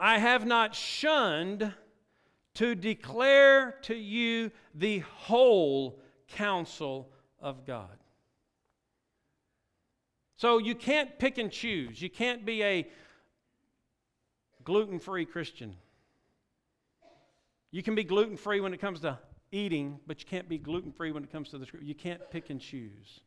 I 0.00 0.18
have 0.18 0.46
not 0.46 0.74
shunned 0.74 1.74
to 2.54 2.74
declare 2.74 3.72
to 3.82 3.94
you 3.94 4.50
the 4.74 5.00
whole 5.00 6.00
counsel 6.28 7.12
of 7.38 7.66
God. 7.66 7.98
So 10.36 10.56
you 10.56 10.74
can't 10.74 11.18
pick 11.18 11.36
and 11.36 11.52
choose. 11.52 12.00
You 12.00 12.08
can't 12.08 12.46
be 12.46 12.62
a 12.62 12.88
gluten 14.64 14.98
free 14.98 15.26
Christian. 15.26 15.76
You 17.70 17.82
can 17.82 17.94
be 17.94 18.02
gluten 18.02 18.38
free 18.38 18.60
when 18.60 18.72
it 18.72 18.80
comes 18.80 19.00
to 19.00 19.18
eating, 19.52 20.00
but 20.06 20.20
you 20.20 20.26
can't 20.26 20.48
be 20.48 20.56
gluten 20.56 20.92
free 20.92 21.12
when 21.12 21.22
it 21.22 21.30
comes 21.30 21.50
to 21.50 21.58
the 21.58 21.66
scripture. 21.66 21.86
You 21.86 21.94
can't 21.94 22.22
pick 22.30 22.48
and 22.48 22.58
choose. 22.58 23.20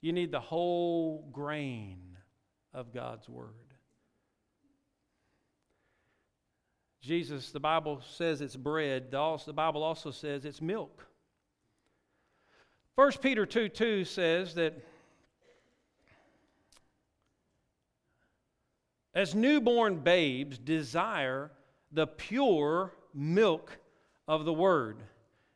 You 0.00 0.12
need 0.12 0.30
the 0.30 0.40
whole 0.40 1.28
grain 1.32 2.16
of 2.72 2.94
God's 2.94 3.28
word. 3.28 3.71
Jesus, 7.02 7.50
the 7.50 7.60
Bible 7.60 8.00
says 8.16 8.40
it's 8.40 8.54
bread. 8.54 9.10
The 9.10 9.52
Bible 9.54 9.82
also 9.82 10.12
says 10.12 10.44
it's 10.44 10.62
milk. 10.62 11.04
1 12.94 13.12
Peter 13.20 13.44
2 13.44 13.68
2 13.68 14.04
says 14.04 14.54
that 14.54 14.74
As 19.14 19.34
newborn 19.34 19.98
babes 19.98 20.56
desire 20.56 21.50
the 21.90 22.06
pure 22.06 22.94
milk 23.12 23.76
of 24.26 24.46
the 24.46 24.52
word, 24.52 25.02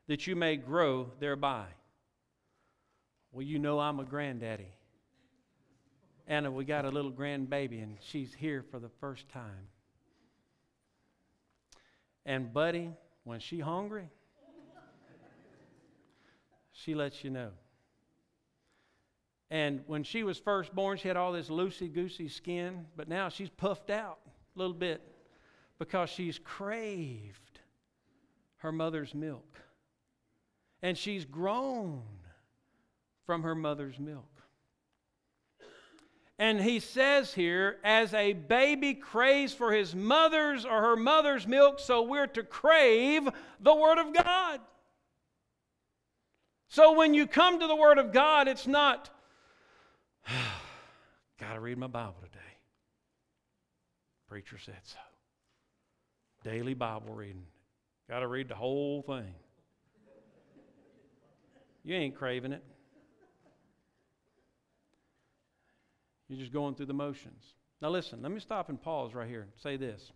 that 0.09 0.27
you 0.27 0.37
may 0.37 0.57
grow 0.57 1.11
thereby. 1.21 1.65
Well, 3.33 3.43
you 3.43 3.59
know 3.59 3.81
I'm 3.81 3.99
a 3.99 4.05
granddaddy. 4.05 4.69
Anna, 6.27 6.51
we 6.51 6.65
got 6.65 6.85
a 6.85 6.91
little 6.91 7.13
grandbaby, 7.13 7.83
and 7.83 7.97
she's 8.01 8.35
here 8.35 8.63
for 8.71 8.79
the 8.79 8.91
first 9.01 9.29
time. 9.31 9.69
And, 12.27 12.53
buddy, 12.53 12.91
when 13.25 13.39
she 13.41 13.61
hungry, 13.61 14.11
she 16.73 16.95
lets 16.95 17.25
you 17.25 17.31
know. 17.31 17.51
And 19.49 19.85
when 19.87 20.03
she 20.03 20.25
was 20.25 20.37
first 20.37 20.75
born, 20.75 20.99
she 20.99 21.07
had 21.07 21.17
all 21.17 21.33
this 21.33 21.49
loosey 21.49 21.93
goosey 21.93 22.29
skin, 22.29 22.87
but 22.97 23.09
now 23.09 23.29
she's 23.29 23.49
puffed 23.49 23.91
out 23.91 24.19
a 24.27 24.59
little 24.59 24.75
bit 24.75 25.01
because 25.79 26.11
she's 26.11 26.39
craved 26.39 27.61
her 28.57 28.73
mother's 28.73 29.15
milk. 29.15 29.61
And 30.83 30.99
she's 30.99 31.25
grown 31.25 32.03
from 33.25 33.45
her 33.45 33.55
mother's 33.55 34.01
milk. 34.01 34.36
And 36.39 36.61
he 36.61 36.81
says 36.81 37.33
here, 37.33 37.79
as 37.83 38.13
a 38.13 38.35
baby 38.35 38.93
craves 38.95 39.55
for 39.55 39.73
his 39.73 39.95
mother's 39.95 40.65
or 40.65 40.83
her 40.83 40.97
mother's 40.97 41.47
milk, 41.47 41.81
so 41.81 42.03
we're 42.03 42.27
to 42.29 42.43
crave 42.43 43.29
the 43.61 43.75
Word 43.75 43.99
of 43.99 44.13
God. 44.13 44.61
So 46.69 46.93
when 46.93 47.15
you 47.15 47.27
come 47.27 47.61
to 47.61 47.67
the 47.67 47.77
Word 47.77 47.99
of 47.99 48.13
God, 48.13 48.49
it's 48.49 48.67
not 48.67 49.11
Got 51.41 51.55
to 51.55 51.61
read 51.61 51.79
my 51.79 51.87
Bible 51.87 52.17
today. 52.23 52.39
Preacher 54.29 54.59
said 54.59 54.81
so. 54.83 54.99
Daily 56.45 56.75
Bible 56.75 57.15
reading. 57.15 57.45
Got 58.09 58.21
to 58.21 58.29
read 58.29 58.49
the 58.49 58.55
whole 58.55 59.03
thing. 59.03 59.35
You 61.85 61.95
ain't 61.95 62.17
craving 62.17 62.53
it. 62.53 62.65
You're 66.29 66.39
just 66.39 66.53
going 66.53 66.75
through 66.75 66.87
the 66.87 66.95
motions. 66.95 67.43
Now, 67.81 67.91
listen, 67.91 68.23
let 68.23 68.33
me 68.33 68.41
stop 68.41 68.69
and 68.69 68.81
pause 68.81 69.15
right 69.15 69.29
here 69.29 69.43
and 69.43 69.51
say 69.63 69.77
this. 69.77 70.13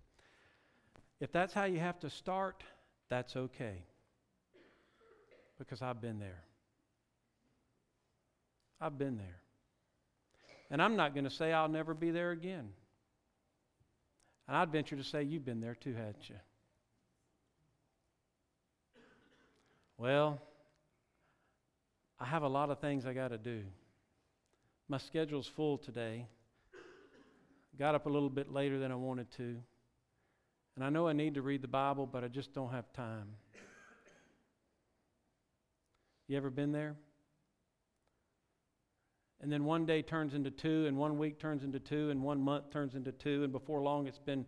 If 1.20 1.30
that's 1.30 1.52
how 1.52 1.64
you 1.64 1.78
have 1.78 2.00
to 2.00 2.10
start, 2.10 2.64
that's 3.08 3.36
okay. 3.36 3.84
Because 5.58 5.82
I've 5.82 6.00
been 6.00 6.18
there. 6.18 6.42
I've 8.80 8.98
been 8.98 9.18
there. 9.18 9.40
And 10.70 10.80
I'm 10.80 10.96
not 10.96 11.14
going 11.14 11.24
to 11.24 11.30
say 11.30 11.52
I'll 11.52 11.68
never 11.68 11.92
be 11.92 12.10
there 12.10 12.30
again. 12.30 12.70
And 14.48 14.56
I'd 14.56 14.70
venture 14.70 14.96
to 14.96 15.04
say 15.04 15.22
you've 15.22 15.44
been 15.44 15.60
there 15.60 15.74
too, 15.74 15.94
hadn't 15.94 16.28
you? 16.28 16.36
Well, 19.98 20.40
I 22.18 22.24
have 22.24 22.42
a 22.42 22.48
lot 22.48 22.70
of 22.70 22.80
things 22.80 23.04
I 23.04 23.12
got 23.12 23.28
to 23.28 23.38
do. 23.38 23.62
My 24.90 24.98
schedule's 24.98 25.46
full 25.46 25.78
today. 25.78 26.26
Got 27.78 27.94
up 27.94 28.06
a 28.06 28.08
little 28.08 28.28
bit 28.28 28.52
later 28.52 28.80
than 28.80 28.90
I 28.90 28.96
wanted 28.96 29.30
to. 29.36 29.56
And 30.74 30.84
I 30.84 30.90
know 30.90 31.06
I 31.06 31.12
need 31.12 31.34
to 31.34 31.42
read 31.42 31.62
the 31.62 31.68
Bible, 31.68 32.06
but 32.06 32.24
I 32.24 32.26
just 32.26 32.52
don't 32.52 32.72
have 32.72 32.92
time. 32.92 33.28
You 36.26 36.36
ever 36.36 36.50
been 36.50 36.72
there? 36.72 36.96
And 39.40 39.52
then 39.52 39.64
one 39.64 39.86
day 39.86 40.02
turns 40.02 40.34
into 40.34 40.50
two, 40.50 40.86
and 40.88 40.96
one 40.96 41.18
week 41.18 41.38
turns 41.38 41.62
into 41.62 41.78
two, 41.78 42.10
and 42.10 42.20
one 42.20 42.42
month 42.42 42.72
turns 42.72 42.96
into 42.96 43.12
two, 43.12 43.44
and 43.44 43.52
before 43.52 43.80
long 43.82 44.08
it's 44.08 44.18
been 44.18 44.44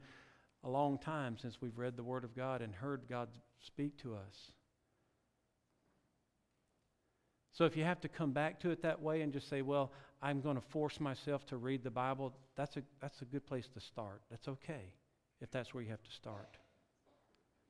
a 0.64 0.68
long 0.68 0.98
time 0.98 1.36
since 1.40 1.58
we've 1.60 1.78
read 1.78 1.96
the 1.96 2.02
Word 2.02 2.24
of 2.24 2.34
God 2.34 2.62
and 2.62 2.74
heard 2.74 3.02
God 3.08 3.28
speak 3.64 3.96
to 3.98 4.16
us. 4.16 4.50
So 7.52 7.64
if 7.64 7.76
you 7.76 7.84
have 7.84 8.00
to 8.00 8.08
come 8.08 8.32
back 8.32 8.58
to 8.60 8.70
it 8.70 8.82
that 8.82 9.00
way 9.00 9.20
and 9.20 9.32
just 9.32 9.48
say, 9.48 9.62
well, 9.62 9.92
I'm 10.22 10.40
going 10.40 10.54
to 10.54 10.62
force 10.62 11.00
myself 11.00 11.44
to 11.46 11.56
read 11.56 11.82
the 11.82 11.90
Bible, 11.90 12.32
that's 12.56 12.76
a, 12.76 12.82
that's 13.00 13.20
a 13.22 13.24
good 13.24 13.44
place 13.44 13.68
to 13.74 13.80
start. 13.80 14.22
That's 14.30 14.46
okay 14.46 14.92
if 15.40 15.50
that's 15.50 15.74
where 15.74 15.82
you 15.82 15.90
have 15.90 16.02
to 16.04 16.12
start. 16.12 16.56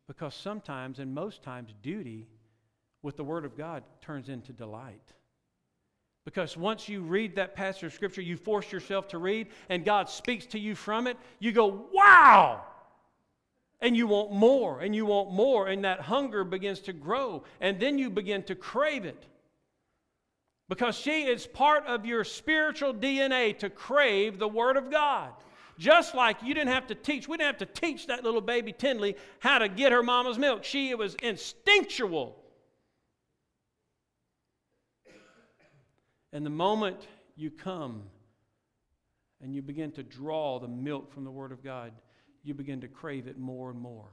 Because 0.07 0.35
sometimes, 0.35 0.99
and 0.99 1.15
most 1.15 1.43
times, 1.43 1.73
duty 1.83 2.29
with 3.03 3.17
the 3.17 3.25
Word 3.25 3.47
of 3.47 3.57
God 3.57 3.83
turns 4.03 4.29
into 4.29 4.53
delight. 4.53 5.13
Because 6.27 6.57
once 6.57 6.89
you 6.89 7.01
read 7.01 7.37
that 7.37 7.57
passage 7.57 7.85
of 7.85 7.93
Scripture, 7.95 8.21
you 8.21 8.37
force 8.37 8.71
yourself 8.71 9.09
to 9.09 9.19
read, 9.19 9.49
and 9.71 9.85
God 9.85 10.11
speaks 10.11 10.45
to 10.47 10.59
you 10.59 10.75
from 10.75 11.07
it, 11.07 11.17
you 11.39 11.53
go, 11.53 11.87
wow! 11.93 12.63
And 13.81 13.97
you 13.97 14.07
want 14.07 14.31
more, 14.31 14.81
and 14.81 14.95
you 14.95 15.07
want 15.07 15.33
more, 15.33 15.69
and 15.69 15.85
that 15.85 16.01
hunger 16.01 16.45
begins 16.45 16.81
to 16.81 16.93
grow, 16.93 17.43
and 17.61 17.81
then 17.81 17.99
you 17.99 18.11
begin 18.11 18.43
to 18.45 18.55
crave 18.55 19.05
it. 19.05 19.27
Because 20.69 20.97
she 20.97 21.25
is 21.25 21.47
part 21.47 21.87
of 21.87 22.07
your 22.07 22.25
spiritual 22.25 22.95
DNA 22.95 23.59
to 23.59 23.69
crave 23.69 24.39
the 24.39 24.49
Word 24.49 24.77
of 24.77 24.91
God. 24.91 25.33
Just 25.79 26.15
like 26.15 26.43
you 26.43 26.55
didn't 26.55 26.73
have 26.73 26.87
to 26.89 26.95
teach, 26.95 27.27
we 27.27 27.37
didn't 27.37 27.59
have 27.59 27.69
to 27.69 27.81
teach 27.81 28.07
that 28.07 28.25
little 28.25 28.41
baby 28.41 28.73
Tinley 28.73 29.17
how 29.41 29.59
to 29.59 29.69
get 29.69 29.93
her 29.93 30.03
mama's 30.03 30.39
milk. 30.39 30.65
She 30.65 30.91
it 30.91 30.99
was 30.99 31.15
instinctual. 31.17 32.37
And 36.33 36.47
the 36.47 36.51
moment 36.51 37.07
you 37.37 37.51
come 37.51 38.05
and 39.43 39.55
you 39.55 39.61
begin 39.61 39.91
to 39.93 40.03
draw 40.03 40.59
the 40.59 40.69
milk 40.69 41.13
from 41.13 41.25
the 41.25 41.31
Word 41.31 41.53
of 41.53 41.63
God, 41.63 41.93
you 42.45 42.55
begin 42.55 42.81
to 42.81 42.89
crave 42.89 43.27
it 43.27 43.39
more 43.39 43.71
and 43.71 43.81
more. 43.81 44.09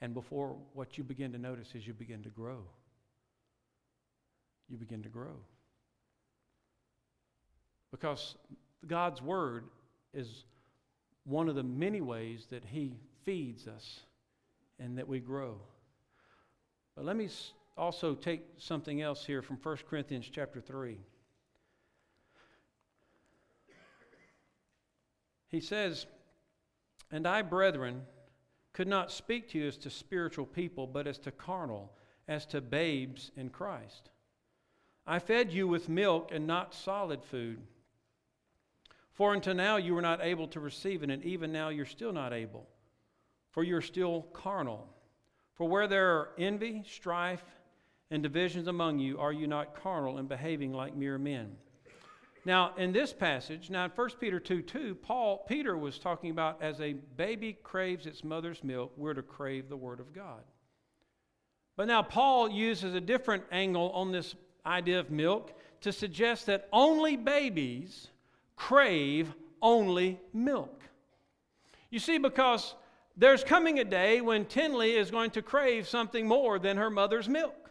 And 0.00 0.14
before 0.14 0.56
what 0.72 0.98
you 0.98 1.04
begin 1.04 1.32
to 1.32 1.38
notice 1.38 1.74
is 1.74 1.86
you 1.86 1.94
begin 1.94 2.22
to 2.22 2.28
grow. 2.28 2.64
You 4.68 4.76
begin 4.76 5.02
to 5.02 5.08
grow. 5.08 5.36
Because 7.90 8.36
God's 8.86 9.20
Word 9.20 9.64
is 10.14 10.44
one 11.24 11.48
of 11.48 11.54
the 11.54 11.62
many 11.62 12.00
ways 12.00 12.46
that 12.50 12.64
He 12.64 12.94
feeds 13.24 13.66
us 13.66 14.00
and 14.78 14.98
that 14.98 15.06
we 15.06 15.20
grow. 15.20 15.56
But 16.96 17.04
let 17.04 17.16
me 17.16 17.28
also 17.76 18.14
take 18.14 18.42
something 18.58 19.00
else 19.00 19.24
here 19.24 19.42
from 19.42 19.56
1 19.62 19.76
Corinthians 19.88 20.28
chapter 20.30 20.60
3. 20.60 20.98
He 25.48 25.60
says, 25.60 26.06
And 27.10 27.26
I, 27.26 27.42
brethren, 27.42 28.02
could 28.72 28.88
not 28.88 29.12
speak 29.12 29.50
to 29.50 29.58
you 29.58 29.68
as 29.68 29.76
to 29.78 29.90
spiritual 29.90 30.46
people, 30.46 30.86
but 30.86 31.06
as 31.06 31.18
to 31.18 31.30
carnal, 31.30 31.92
as 32.26 32.46
to 32.46 32.60
babes 32.60 33.30
in 33.36 33.50
Christ. 33.50 34.08
I 35.06 35.18
fed 35.18 35.52
you 35.52 35.66
with 35.66 35.88
milk 35.88 36.30
and 36.32 36.46
not 36.46 36.74
solid 36.74 37.22
food. 37.24 37.60
For 39.12 39.34
until 39.34 39.54
now 39.54 39.76
you 39.76 39.94
were 39.94 40.02
not 40.02 40.22
able 40.22 40.48
to 40.48 40.60
receive 40.60 41.02
it, 41.02 41.10
and 41.10 41.22
even 41.24 41.52
now 41.52 41.68
you're 41.68 41.84
still 41.84 42.12
not 42.12 42.32
able, 42.32 42.68
for 43.50 43.62
you're 43.62 43.82
still 43.82 44.22
carnal. 44.32 44.88
For 45.54 45.68
where 45.68 45.86
there 45.86 46.16
are 46.16 46.30
envy, 46.38 46.82
strife, 46.86 47.44
and 48.10 48.22
divisions 48.22 48.68
among 48.68 48.98
you, 48.98 49.18
are 49.18 49.32
you 49.32 49.46
not 49.46 49.74
carnal 49.74 50.18
and 50.18 50.28
behaving 50.28 50.72
like 50.72 50.96
mere 50.96 51.18
men? 51.18 51.56
Now, 52.44 52.74
in 52.76 52.92
this 52.92 53.12
passage, 53.12 53.70
now 53.70 53.84
in 53.84 53.90
1 53.92 54.10
Peter 54.18 54.40
2 54.40 54.62
2, 54.62 54.94
Paul, 54.96 55.44
Peter 55.46 55.76
was 55.76 55.98
talking 55.98 56.30
about 56.30 56.60
as 56.60 56.80
a 56.80 56.94
baby 57.16 57.56
craves 57.62 58.06
its 58.06 58.24
mother's 58.24 58.64
milk, 58.64 58.92
we're 58.96 59.14
to 59.14 59.22
crave 59.22 59.68
the 59.68 59.76
Word 59.76 60.00
of 60.00 60.12
God. 60.12 60.42
But 61.76 61.86
now 61.86 62.02
Paul 62.02 62.50
uses 62.50 62.94
a 62.94 63.00
different 63.00 63.44
angle 63.52 63.90
on 63.90 64.10
this 64.10 64.34
idea 64.64 64.98
of 65.00 65.10
milk 65.10 65.58
to 65.80 65.92
suggest 65.92 66.46
that 66.46 66.68
only 66.72 67.16
babies 67.16 68.08
crave 68.56 69.32
only 69.60 70.20
milk. 70.32 70.82
You 71.90 71.98
see, 71.98 72.18
because 72.18 72.74
there's 73.16 73.44
coming 73.44 73.78
a 73.78 73.84
day 73.84 74.20
when 74.20 74.44
Tinley 74.46 74.96
is 74.96 75.10
going 75.10 75.30
to 75.32 75.42
crave 75.42 75.86
something 75.88 76.26
more 76.26 76.58
than 76.58 76.76
her 76.76 76.90
mother's 76.90 77.28
milk. 77.28 77.70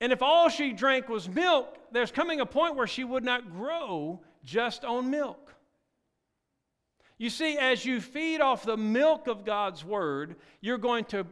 And 0.00 0.12
if 0.12 0.22
all 0.22 0.48
she 0.48 0.72
drank 0.72 1.08
was 1.08 1.28
milk, 1.28 1.78
there's 1.92 2.10
coming 2.10 2.40
a 2.40 2.46
point 2.46 2.76
where 2.76 2.86
she 2.86 3.04
would 3.04 3.24
not 3.24 3.52
grow 3.52 4.20
just 4.44 4.84
on 4.84 5.10
milk. 5.10 5.54
You 7.18 7.30
see, 7.30 7.56
as 7.56 7.84
you 7.84 8.00
feed 8.00 8.40
off 8.40 8.64
the 8.64 8.76
milk 8.76 9.28
of 9.28 9.44
God's 9.44 9.84
Word, 9.84 10.36
you're 10.60 10.78
going 10.78 11.04
to 11.06 11.26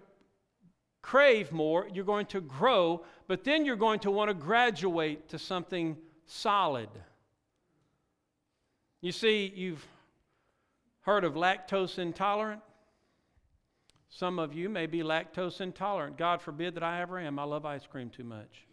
crave 1.02 1.52
more, 1.52 1.88
you're 1.92 2.04
going 2.04 2.26
to 2.26 2.40
grow, 2.40 3.04
but 3.26 3.44
then 3.44 3.64
you're 3.64 3.76
going 3.76 4.00
to 4.00 4.10
want 4.10 4.30
to 4.30 4.34
graduate 4.34 5.28
to 5.28 5.38
something 5.38 5.96
solid. 6.24 6.88
You 9.00 9.12
see, 9.12 9.52
you've 9.54 9.84
heard 11.00 11.24
of 11.24 11.34
lactose 11.34 11.98
intolerant. 11.98 12.62
Some 14.08 14.38
of 14.38 14.54
you 14.54 14.68
may 14.68 14.86
be 14.86 15.00
lactose 15.00 15.60
intolerant. 15.60 16.16
God 16.16 16.40
forbid 16.40 16.74
that 16.76 16.82
I 16.82 17.02
ever 17.02 17.18
am. 17.18 17.38
I 17.38 17.44
love 17.44 17.66
ice 17.66 17.86
cream 17.86 18.10
too 18.10 18.24
much. 18.24 18.66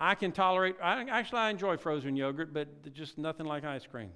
I 0.00 0.16
can 0.16 0.32
tolerate, 0.32 0.76
I, 0.82 1.04
actually, 1.04 1.38
I 1.38 1.50
enjoy 1.50 1.76
frozen 1.76 2.16
yogurt, 2.16 2.52
but 2.52 2.92
just 2.92 3.16
nothing 3.16 3.46
like 3.46 3.64
ice 3.64 3.86
cream. 3.86 4.10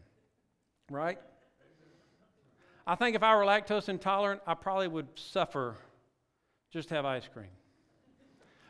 Right? 0.90 1.18
I 2.86 2.94
think 2.94 3.14
if 3.14 3.22
I 3.22 3.36
were 3.36 3.44
lactose 3.44 3.88
intolerant, 3.88 4.40
I 4.46 4.54
probably 4.54 4.88
would 4.88 5.06
suffer 5.14 5.76
just 6.70 6.90
have 6.90 7.04
ice 7.04 7.28
cream. 7.32 7.50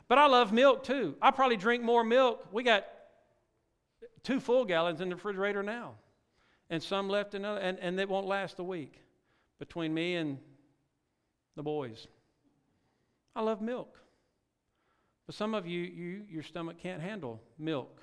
But 0.08 0.18
I 0.18 0.26
love 0.26 0.52
milk 0.52 0.84
too. 0.84 1.16
I 1.20 1.30
probably 1.30 1.56
drink 1.56 1.82
more 1.82 2.02
milk. 2.02 2.46
We 2.50 2.62
got 2.62 2.86
two 4.22 4.40
full 4.40 4.64
gallons 4.64 5.00
in 5.00 5.08
the 5.10 5.16
refrigerator 5.16 5.62
now, 5.62 5.94
and 6.70 6.82
some 6.82 7.08
left 7.08 7.34
another, 7.34 7.60
and, 7.60 7.78
and 7.78 7.98
it 8.00 8.08
won't 8.08 8.26
last 8.26 8.58
a 8.58 8.64
week 8.64 9.02
between 9.58 9.92
me 9.92 10.16
and 10.16 10.38
the 11.56 11.62
boys. 11.62 12.06
I 13.36 13.42
love 13.42 13.60
milk. 13.60 13.98
But 15.26 15.34
some 15.34 15.54
of 15.54 15.66
you, 15.66 15.80
you 15.80 16.22
your 16.30 16.42
stomach 16.42 16.78
can't 16.78 17.02
handle 17.02 17.42
milk 17.58 18.00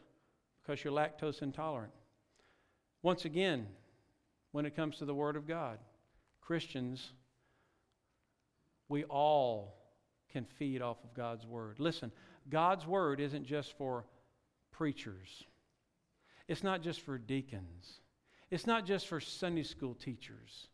because 0.62 0.84
you're 0.84 0.93
lactose 0.93 1.41
intolerant. 1.41 1.91
Once 3.01 3.25
again, 3.25 3.67
when 4.51 4.65
it 4.65 4.75
comes 4.75 4.97
to 4.97 5.05
the 5.05 5.13
Word 5.13 5.36
of 5.36 5.47
God, 5.47 5.79
Christians, 6.41 7.13
we 8.89 9.03
all 9.05 9.74
can 10.36 10.43
feed 10.43 10.82
off 10.82 10.98
of 11.06 11.13
God's 11.13 11.48
Word. 11.48 11.80
Listen, 11.80 12.12
God's 12.50 12.86
Word 12.86 13.21
isn't 13.21 13.45
just 13.45 13.78
for 13.78 14.04
preachers, 14.74 15.45
it's 16.50 16.62
not 16.62 16.82
just 16.82 17.00
for 17.00 17.17
deacons, 17.17 18.02
it's 18.52 18.67
not 18.67 18.86
just 18.86 19.08
for 19.08 19.21
Sunday 19.21 19.63
school 19.63 19.93
teachers, 19.95 20.67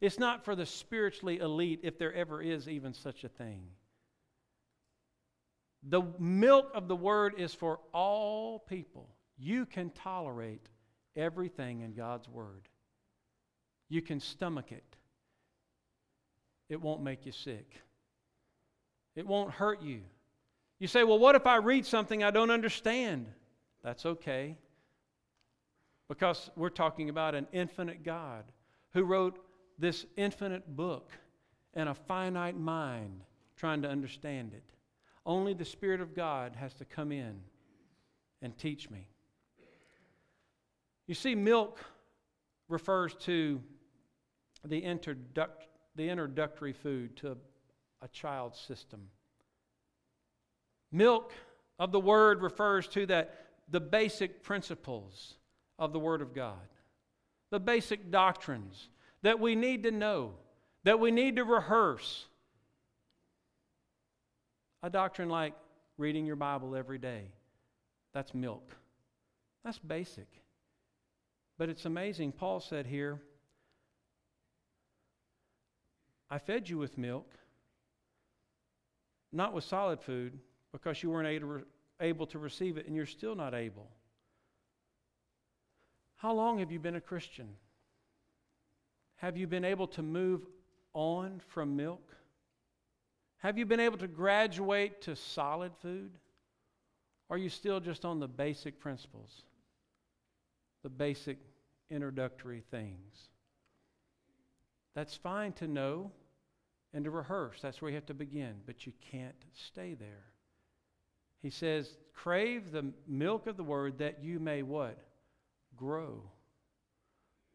it's 0.00 0.18
not 0.18 0.42
for 0.42 0.56
the 0.56 0.64
spiritually 0.64 1.36
elite, 1.36 1.80
if 1.82 1.98
there 1.98 2.14
ever 2.14 2.40
is 2.40 2.66
even 2.66 2.94
such 2.94 3.24
a 3.24 3.28
thing. 3.28 3.66
The 5.82 6.02
milk 6.18 6.70
of 6.74 6.88
the 6.88 6.96
Word 6.96 7.34
is 7.36 7.52
for 7.52 7.80
all 7.92 8.58
people. 8.58 9.10
You 9.36 9.66
can 9.66 9.90
tolerate 9.90 10.66
everything 11.14 11.82
in 11.82 11.92
God's 11.92 12.26
Word. 12.26 12.70
You 13.90 14.00
can 14.00 14.18
stomach 14.18 14.72
it. 14.72 14.96
It 16.70 16.80
won't 16.80 17.02
make 17.02 17.26
you 17.26 17.32
sick. 17.32 17.82
It 19.16 19.26
won't 19.26 19.50
hurt 19.50 19.82
you. 19.82 20.00
You 20.78 20.88
say, 20.88 21.04
well, 21.04 21.18
what 21.18 21.34
if 21.34 21.46
I 21.46 21.56
read 21.56 21.86
something 21.86 22.22
I 22.22 22.30
don't 22.30 22.50
understand? 22.50 23.26
That's 23.82 24.04
okay. 24.04 24.56
Because 26.08 26.50
we're 26.56 26.68
talking 26.68 27.08
about 27.08 27.34
an 27.34 27.46
infinite 27.52 28.02
God 28.04 28.44
who 28.92 29.04
wrote 29.04 29.38
this 29.78 30.04
infinite 30.16 30.76
book 30.76 31.10
and 31.74 31.88
a 31.88 31.94
finite 31.94 32.58
mind 32.58 33.20
trying 33.56 33.82
to 33.82 33.88
understand 33.88 34.52
it. 34.52 34.64
Only 35.26 35.54
the 35.54 35.64
Spirit 35.64 36.00
of 36.00 36.14
God 36.14 36.54
has 36.56 36.74
to 36.74 36.84
come 36.84 37.12
in 37.12 37.40
and 38.42 38.56
teach 38.58 38.90
me. 38.90 39.08
You 41.06 41.14
see, 41.14 41.34
milk 41.34 41.78
refers 42.68 43.14
to 43.20 43.60
the, 44.64 44.78
introduct, 44.78 45.66
the 45.96 46.08
introductory 46.08 46.72
food 46.72 47.16
to 47.18 47.36
a 48.04 48.08
child's 48.08 48.60
system. 48.60 49.00
Milk 50.92 51.32
of 51.78 51.90
the 51.90 51.98
Word 51.98 52.42
refers 52.42 52.86
to 52.88 53.06
that 53.06 53.34
the 53.70 53.80
basic 53.80 54.42
principles 54.42 55.34
of 55.78 55.92
the 55.92 55.98
Word 55.98 56.20
of 56.20 56.34
God, 56.34 56.68
the 57.50 57.58
basic 57.58 58.10
doctrines 58.10 58.88
that 59.22 59.40
we 59.40 59.54
need 59.54 59.84
to 59.84 59.90
know, 59.90 60.34
that 60.84 61.00
we 61.00 61.10
need 61.10 61.36
to 61.36 61.44
rehearse. 61.44 62.26
A 64.82 64.90
doctrine 64.90 65.30
like 65.30 65.54
reading 65.96 66.26
your 66.26 66.36
Bible 66.36 66.76
every 66.76 66.98
day, 66.98 67.22
that's 68.12 68.34
milk. 68.34 68.76
That's 69.64 69.78
basic. 69.78 70.28
But 71.56 71.70
it's 71.70 71.86
amazing. 71.86 72.32
Paul 72.32 72.60
said 72.60 72.84
here, 72.84 73.22
I 76.28 76.36
fed 76.36 76.68
you 76.68 76.76
with 76.76 76.98
milk 76.98 77.32
not 79.34 79.52
with 79.52 79.64
solid 79.64 80.00
food, 80.00 80.38
because 80.72 81.02
you 81.02 81.10
weren't 81.10 81.64
able 82.00 82.26
to 82.26 82.38
receive 82.38 82.76
it 82.76 82.86
and 82.86 82.96
you're 82.96 83.06
still 83.06 83.34
not 83.34 83.54
able. 83.54 83.88
How 86.16 86.32
long 86.32 86.58
have 86.60 86.72
you 86.72 86.78
been 86.78 86.96
a 86.96 87.00
Christian? 87.00 87.48
Have 89.16 89.36
you 89.36 89.46
been 89.46 89.64
able 89.64 89.86
to 89.88 90.02
move 90.02 90.46
on 90.94 91.40
from 91.48 91.76
milk? 91.76 92.14
Have 93.38 93.58
you 93.58 93.66
been 93.66 93.80
able 93.80 93.98
to 93.98 94.08
graduate 94.08 95.02
to 95.02 95.16
solid 95.16 95.72
food? 95.82 96.12
Are 97.30 97.38
you 97.38 97.48
still 97.48 97.80
just 97.80 98.04
on 98.04 98.20
the 98.20 98.28
basic 98.28 98.80
principles, 98.80 99.42
the 100.82 100.88
basic 100.88 101.38
introductory 101.90 102.62
things? 102.70 103.28
That's 104.94 105.14
fine 105.14 105.52
to 105.54 105.66
know 105.66 106.12
and 106.94 107.04
to 107.04 107.10
rehearse. 107.10 107.58
That's 107.60 107.82
where 107.82 107.90
you 107.90 107.96
have 107.96 108.06
to 108.06 108.14
begin, 108.14 108.54
but 108.64 108.86
you 108.86 108.92
can't 109.10 109.34
stay 109.52 109.94
there. 109.94 110.24
He 111.42 111.50
says, 111.50 111.98
crave 112.14 112.70
the 112.70 112.92
milk 113.06 113.46
of 113.46 113.56
the 113.56 113.64
word 113.64 113.98
that 113.98 114.22
you 114.22 114.38
may 114.38 114.62
what? 114.62 114.96
Grow. 115.76 116.22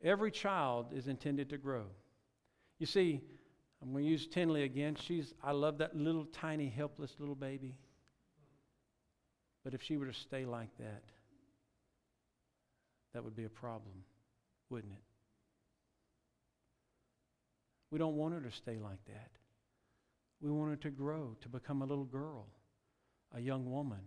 Every 0.04 0.30
child 0.30 0.88
is 0.93 1.08
intended 1.08 1.49
to 1.49 1.58
grow. 1.58 1.86
You 2.78 2.86
see, 2.86 3.21
I'm 3.82 3.91
going 3.91 4.04
to 4.04 4.10
use 4.10 4.28
Tinley 4.28 4.63
again. 4.63 4.95
She's, 4.95 5.34
I 5.41 5.54
love 5.54 5.78
that 5.80 5.95
little 5.95 6.25
tiny, 6.25 6.67
helpless 6.67 7.15
little 7.17 7.36
baby. 7.36 7.75
But 9.63 9.73
if 9.73 9.82
she 9.82 9.97
were 9.97 10.06
to 10.06 10.13
stay 10.13 10.45
like 10.45 10.69
that, 10.80 11.04
that 13.13 13.23
would 13.23 13.36
be 13.36 13.45
a 13.45 13.49
problem, 13.49 14.04
wouldn't 14.69 14.93
it? 14.93 15.09
We 17.91 17.97
don't 17.99 18.15
want 18.15 18.34
her 18.34 18.41
to 18.41 18.52
stay 18.52 18.78
like 18.78 19.04
that. 19.08 19.32
We 20.41 20.52
want 20.52 20.69
her 20.69 20.78
to 20.78 20.89
grow, 20.89 21.36
to 21.41 21.49
become 21.49 21.82
a 21.82 21.86
little 21.86 22.06
girl, 22.06 22.47
a 23.36 23.39
young 23.39 23.69
woman, 23.69 24.02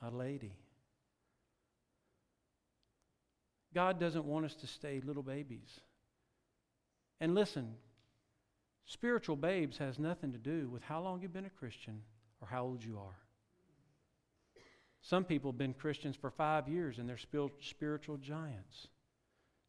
a 0.00 0.10
lady. 0.10 0.56
God 3.74 3.98
doesn't 3.98 4.24
want 4.24 4.44
us 4.44 4.54
to 4.56 4.66
stay 4.66 5.00
little 5.04 5.22
babies. 5.22 5.80
And 7.20 7.34
listen, 7.34 7.74
spiritual 8.84 9.36
babes 9.36 9.78
has 9.78 9.98
nothing 9.98 10.32
to 10.32 10.38
do 10.38 10.68
with 10.68 10.82
how 10.82 11.00
long 11.00 11.22
you've 11.22 11.32
been 11.32 11.46
a 11.46 11.50
Christian 11.50 12.02
or 12.40 12.48
how 12.48 12.64
old 12.64 12.84
you 12.84 12.98
are. 12.98 13.18
Some 15.02 15.24
people 15.24 15.50
have 15.50 15.58
been 15.58 15.74
Christians 15.74 16.16
for 16.16 16.30
five 16.30 16.68
years 16.68 16.98
and 16.98 17.08
they're 17.08 17.18
spiritual 17.60 18.16
giants. 18.18 18.88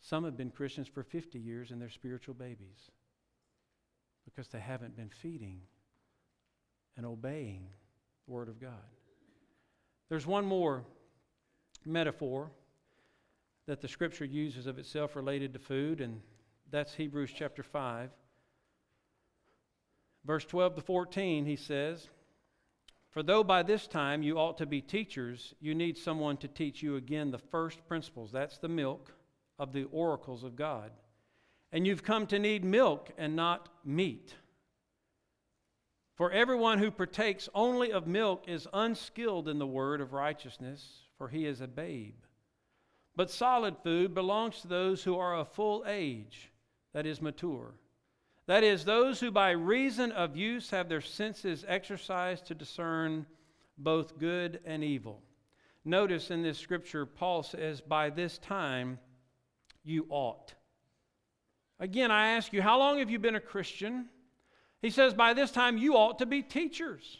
Some 0.03 0.25
have 0.25 0.35
been 0.35 0.51
Christians 0.51 0.89
for 0.89 1.01
50 1.01 1.39
years 1.39 1.71
and 1.71 1.81
they're 1.81 1.89
spiritual 1.89 2.35
babies 2.35 2.91
because 4.25 4.49
they 4.49 4.59
haven't 4.59 4.97
been 4.97 5.09
feeding 5.09 5.61
and 6.97 7.05
obeying 7.05 7.67
the 8.25 8.33
Word 8.33 8.49
of 8.49 8.59
God. 8.59 8.83
There's 10.09 10.27
one 10.27 10.45
more 10.45 10.83
metaphor 11.85 12.51
that 13.65 13.79
the 13.79 13.87
scripture 13.87 14.25
uses 14.25 14.67
of 14.67 14.77
itself 14.77 15.15
related 15.15 15.53
to 15.53 15.59
food, 15.59 16.01
and 16.01 16.19
that's 16.69 16.93
Hebrews 16.93 17.31
chapter 17.33 17.63
5. 17.63 18.09
Verse 20.25 20.43
12 20.43 20.75
to 20.75 20.81
14, 20.81 21.45
he 21.45 21.55
says, 21.55 22.09
For 23.09 23.23
though 23.23 23.43
by 23.43 23.63
this 23.63 23.87
time 23.87 24.21
you 24.21 24.37
ought 24.37 24.57
to 24.57 24.65
be 24.65 24.81
teachers, 24.81 25.53
you 25.61 25.73
need 25.73 25.97
someone 25.97 26.35
to 26.37 26.49
teach 26.49 26.83
you 26.83 26.97
again 26.97 27.31
the 27.31 27.37
first 27.37 27.87
principles. 27.87 28.33
That's 28.33 28.57
the 28.57 28.67
milk 28.67 29.13
of 29.59 29.73
the 29.73 29.85
oracles 29.91 30.43
of 30.43 30.55
God. 30.55 30.91
And 31.71 31.87
you've 31.87 32.03
come 32.03 32.27
to 32.27 32.39
need 32.39 32.63
milk 32.63 33.11
and 33.17 33.35
not 33.35 33.69
meat. 33.83 34.35
For 36.15 36.31
everyone 36.31 36.77
who 36.77 36.91
partakes 36.91 37.49
only 37.55 37.91
of 37.91 38.05
milk 38.05 38.45
is 38.47 38.67
unskilled 38.71 39.47
in 39.47 39.57
the 39.57 39.65
word 39.65 39.99
of 39.99 40.13
righteousness, 40.13 41.07
for 41.17 41.27
he 41.27 41.45
is 41.45 41.61
a 41.61 41.67
babe. 41.67 42.15
But 43.15 43.31
solid 43.31 43.77
food 43.83 44.13
belongs 44.13 44.61
to 44.61 44.67
those 44.67 45.03
who 45.03 45.17
are 45.17 45.35
of 45.35 45.51
full 45.51 45.83
age, 45.87 46.51
that 46.93 47.05
is, 47.05 47.21
mature. 47.21 47.73
That 48.45 48.63
is, 48.63 48.85
those 48.85 49.19
who 49.19 49.31
by 49.31 49.51
reason 49.51 50.11
of 50.11 50.35
use 50.35 50.69
have 50.71 50.89
their 50.89 51.01
senses 51.01 51.63
exercised 51.67 52.45
to 52.47 52.55
discern 52.55 53.25
both 53.77 54.19
good 54.19 54.59
and 54.65 54.83
evil. 54.83 55.21
Notice 55.85 56.29
in 56.29 56.43
this 56.43 56.57
scripture, 56.57 57.05
Paul 57.05 57.43
says, 57.43 57.81
By 57.81 58.09
this 58.09 58.37
time 58.37 58.99
you 59.83 60.05
ought. 60.09 60.53
Again, 61.79 62.11
I 62.11 62.29
ask 62.29 62.53
you, 62.53 62.61
how 62.61 62.79
long 62.79 62.99
have 62.99 63.09
you 63.09 63.19
been 63.19 63.35
a 63.35 63.41
Christian? 63.41 64.07
He 64.81 64.89
says, 64.89 65.13
By 65.13 65.33
this 65.33 65.51
time 65.51 65.77
you 65.77 65.95
ought 65.95 66.19
to 66.19 66.25
be 66.25 66.41
teachers. 66.41 67.17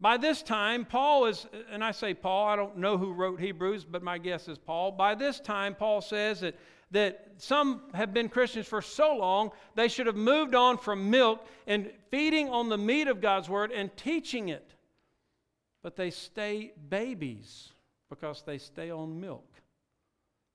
By 0.00 0.16
this 0.18 0.42
time, 0.42 0.84
Paul 0.84 1.26
is, 1.26 1.46
and 1.70 1.82
I 1.82 1.92
say 1.92 2.12
Paul, 2.12 2.46
I 2.48 2.56
don't 2.56 2.76
know 2.76 2.98
who 2.98 3.12
wrote 3.12 3.40
Hebrews, 3.40 3.84
but 3.84 4.02
my 4.02 4.18
guess 4.18 4.48
is 4.48 4.58
Paul. 4.58 4.92
By 4.92 5.14
this 5.14 5.40
time, 5.40 5.74
Paul 5.74 6.02
says 6.02 6.40
that, 6.40 6.56
that 6.90 7.28
some 7.38 7.84
have 7.94 8.12
been 8.12 8.28
Christians 8.28 8.66
for 8.66 8.82
so 8.82 9.16
long, 9.16 9.50
they 9.76 9.88
should 9.88 10.06
have 10.06 10.16
moved 10.16 10.54
on 10.54 10.76
from 10.76 11.10
milk 11.10 11.46
and 11.66 11.90
feeding 12.10 12.50
on 12.50 12.68
the 12.68 12.76
meat 12.76 13.08
of 13.08 13.22
God's 13.22 13.48
word 13.48 13.72
and 13.72 13.96
teaching 13.96 14.50
it. 14.50 14.74
But 15.82 15.96
they 15.96 16.10
stay 16.10 16.72
babies 16.90 17.72
because 18.10 18.42
they 18.44 18.58
stay 18.58 18.90
on 18.90 19.20
milk. 19.20 19.53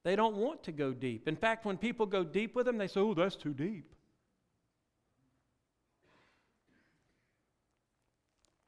They 0.03 0.15
don't 0.15 0.37
want 0.37 0.63
to 0.63 0.71
go 0.71 0.93
deep. 0.93 1.27
In 1.27 1.35
fact, 1.35 1.65
when 1.65 1.77
people 1.77 2.05
go 2.05 2.23
deep 2.23 2.55
with 2.55 2.65
them, 2.65 2.77
they 2.77 2.87
say, 2.87 2.99
oh, 3.01 3.13
that's 3.13 3.35
too 3.35 3.53
deep. 3.53 3.93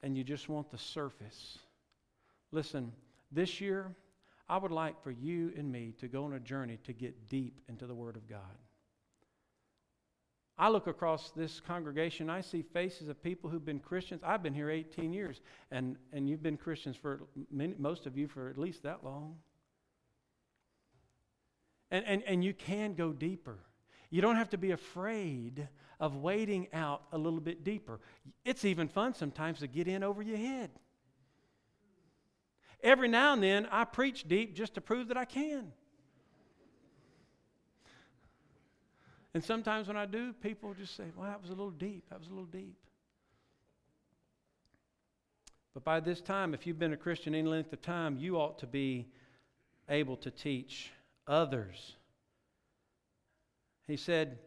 and 0.03 0.17
you 0.17 0.23
just 0.23 0.49
want 0.49 0.71
the 0.71 0.77
surface. 0.77 1.59
Listen, 2.51 2.91
this 3.31 3.61
year, 3.61 3.95
I 4.49 4.57
would 4.57 4.71
like 4.71 5.01
for 5.03 5.11
you 5.11 5.53
and 5.57 5.71
me 5.71 5.93
to 5.99 6.07
go 6.07 6.25
on 6.25 6.33
a 6.33 6.39
journey 6.39 6.79
to 6.83 6.93
get 6.93 7.29
deep 7.29 7.61
into 7.69 7.85
the 7.85 7.95
Word 7.95 8.15
of 8.15 8.27
God. 8.27 8.39
I 10.57 10.69
look 10.69 10.87
across 10.87 11.31
this 11.31 11.59
congregation, 11.59 12.29
I 12.29 12.41
see 12.41 12.61
faces 12.61 13.07
of 13.07 13.23
people 13.23 13.49
who've 13.49 13.65
been 13.65 13.79
Christians. 13.79 14.21
I've 14.23 14.43
been 14.43 14.53
here 14.53 14.69
18 14.69 15.13
years, 15.13 15.41
and, 15.71 15.95
and 16.13 16.29
you've 16.29 16.43
been 16.43 16.57
Christians 16.57 16.95
for 16.95 17.21
many, 17.49 17.73
most 17.79 18.05
of 18.05 18.17
you 18.17 18.27
for 18.27 18.49
at 18.49 18.57
least 18.57 18.83
that 18.83 19.03
long. 19.03 19.37
And, 21.91 22.05
and, 22.05 22.23
and 22.25 22.43
you 22.43 22.53
can 22.53 22.93
go 22.93 23.11
deeper. 23.11 23.59
You 24.09 24.21
don't 24.21 24.37
have 24.37 24.49
to 24.51 24.57
be 24.57 24.71
afraid 24.71 25.67
of 25.99 26.15
wading 26.15 26.67
out 26.73 27.03
a 27.11 27.17
little 27.17 27.39
bit 27.39 27.63
deeper. 27.63 27.99
It's 28.43 28.65
even 28.65 28.87
fun 28.87 29.13
sometimes 29.13 29.59
to 29.59 29.67
get 29.67 29.87
in 29.87 30.03
over 30.03 30.21
your 30.21 30.37
head. 30.37 30.71
Every 32.81 33.07
now 33.07 33.33
and 33.33 33.43
then, 33.43 33.67
I 33.71 33.83
preach 33.83 34.27
deep 34.27 34.55
just 34.55 34.73
to 34.73 34.81
prove 34.81 35.09
that 35.09 35.17
I 35.17 35.25
can. 35.25 35.71
And 39.33 39.43
sometimes 39.43 39.87
when 39.87 39.95
I 39.95 40.05
do, 40.05 40.33
people 40.33 40.73
just 40.73 40.95
say, 40.95 41.05
well, 41.15 41.27
that 41.27 41.41
was 41.41 41.51
a 41.51 41.53
little 41.53 41.71
deep. 41.71 42.09
That 42.09 42.19
was 42.19 42.27
a 42.27 42.31
little 42.31 42.45
deep. 42.45 42.75
But 45.73 45.85
by 45.85 45.99
this 46.01 46.19
time, 46.19 46.53
if 46.53 46.67
you've 46.67 46.79
been 46.79 46.91
a 46.91 46.97
Christian 46.97 47.33
any 47.33 47.47
length 47.47 47.71
of 47.71 47.81
time, 47.81 48.17
you 48.17 48.35
ought 48.35 48.59
to 48.59 48.67
be 48.67 49.07
able 49.87 50.17
to 50.17 50.31
teach 50.31 50.91
others. 51.27 51.95
He 53.87 53.97
said, 53.97 54.37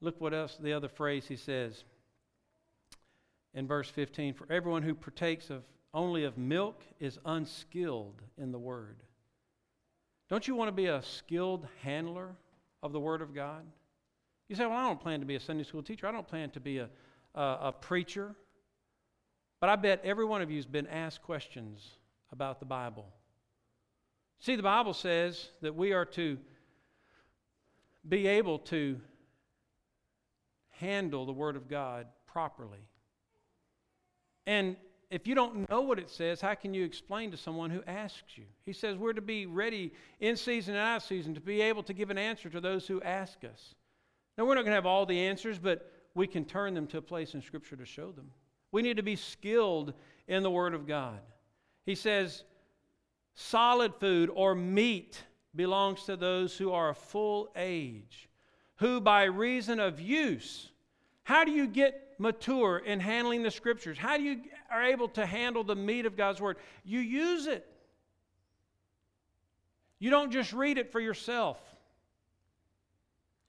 Look 0.00 0.20
what 0.20 0.32
else, 0.32 0.56
the 0.58 0.72
other 0.72 0.88
phrase 0.88 1.26
he 1.28 1.36
says 1.36 1.84
in 3.54 3.66
verse 3.66 3.88
15 3.88 4.34
For 4.34 4.50
everyone 4.50 4.82
who 4.82 4.94
partakes 4.94 5.50
of 5.50 5.62
only 5.92 6.24
of 6.24 6.38
milk 6.38 6.82
is 7.00 7.18
unskilled 7.24 8.22
in 8.38 8.52
the 8.52 8.58
word. 8.58 8.96
Don't 10.28 10.46
you 10.46 10.54
want 10.54 10.68
to 10.68 10.72
be 10.72 10.86
a 10.86 11.02
skilled 11.02 11.66
handler 11.82 12.36
of 12.82 12.92
the 12.92 13.00
word 13.00 13.20
of 13.20 13.34
God? 13.34 13.64
You 14.48 14.56
say, 14.56 14.66
Well, 14.66 14.76
I 14.76 14.86
don't 14.86 15.00
plan 15.00 15.20
to 15.20 15.26
be 15.26 15.36
a 15.36 15.40
Sunday 15.40 15.64
school 15.64 15.82
teacher, 15.82 16.06
I 16.06 16.12
don't 16.12 16.26
plan 16.26 16.50
to 16.50 16.60
be 16.60 16.78
a, 16.78 16.88
a, 17.34 17.58
a 17.62 17.72
preacher. 17.72 18.34
But 19.60 19.68
I 19.68 19.76
bet 19.76 20.00
every 20.04 20.24
one 20.24 20.40
of 20.40 20.50
you 20.50 20.56
has 20.56 20.64
been 20.64 20.86
asked 20.86 21.22
questions 21.22 21.86
about 22.32 22.60
the 22.60 22.64
Bible. 22.64 23.06
See, 24.40 24.56
the 24.56 24.62
Bible 24.62 24.94
says 24.94 25.50
that 25.60 25.74
we 25.74 25.92
are 25.92 26.06
to 26.06 26.38
be 28.08 28.26
able 28.26 28.58
to 28.58 28.98
handle 30.70 31.26
the 31.26 31.32
Word 31.32 31.56
of 31.56 31.68
God 31.68 32.06
properly. 32.26 32.88
And 34.46 34.76
if 35.10 35.26
you 35.26 35.34
don't 35.34 35.68
know 35.68 35.82
what 35.82 35.98
it 35.98 36.08
says, 36.08 36.40
how 36.40 36.54
can 36.54 36.72
you 36.72 36.84
explain 36.84 37.30
to 37.32 37.36
someone 37.36 37.68
who 37.68 37.82
asks 37.86 38.38
you? 38.38 38.44
He 38.64 38.72
says 38.72 38.96
we're 38.96 39.12
to 39.12 39.20
be 39.20 39.44
ready 39.44 39.92
in 40.20 40.36
season 40.36 40.74
and 40.74 40.82
out 40.82 40.96
of 40.98 41.02
season 41.02 41.34
to 41.34 41.40
be 41.40 41.60
able 41.60 41.82
to 41.82 41.92
give 41.92 42.08
an 42.08 42.18
answer 42.18 42.48
to 42.48 42.60
those 42.60 42.86
who 42.86 43.02
ask 43.02 43.44
us. 43.44 43.74
Now, 44.38 44.46
we're 44.46 44.54
not 44.54 44.62
going 44.62 44.70
to 44.70 44.76
have 44.76 44.86
all 44.86 45.04
the 45.04 45.20
answers, 45.20 45.58
but 45.58 45.92
we 46.14 46.26
can 46.26 46.46
turn 46.46 46.72
them 46.72 46.86
to 46.88 46.98
a 46.98 47.02
place 47.02 47.34
in 47.34 47.42
Scripture 47.42 47.76
to 47.76 47.84
show 47.84 48.10
them. 48.10 48.30
We 48.72 48.80
need 48.80 48.96
to 48.96 49.02
be 49.02 49.16
skilled 49.16 49.92
in 50.28 50.42
the 50.42 50.50
Word 50.50 50.72
of 50.72 50.86
God. 50.86 51.20
He 51.84 51.94
says, 51.94 52.44
solid 53.34 53.94
food 53.94 54.30
or 54.32 54.54
meat 54.54 55.22
belongs 55.54 56.04
to 56.04 56.16
those 56.16 56.56
who 56.56 56.72
are 56.72 56.94
full 56.94 57.50
age, 57.56 58.28
who 58.76 59.00
by 59.00 59.24
reason 59.24 59.80
of 59.80 60.00
use 60.00 60.70
how 61.30 61.44
do 61.44 61.52
you 61.52 61.68
get 61.68 62.14
mature 62.18 62.78
in 62.78 62.98
handling 62.98 63.44
the 63.44 63.52
scriptures? 63.52 63.96
How 63.96 64.16
do 64.16 64.22
you 64.24 64.40
are 64.68 64.82
able 64.82 65.06
to 65.10 65.24
handle 65.24 65.62
the 65.62 65.76
meat 65.76 66.04
of 66.04 66.16
God's 66.16 66.40
word? 66.40 66.56
You 66.82 66.98
use 66.98 67.46
it. 67.46 67.64
You 70.00 70.10
don't 70.10 70.32
just 70.32 70.52
read 70.52 70.76
it 70.76 70.90
for 70.90 70.98
yourself. 70.98 71.58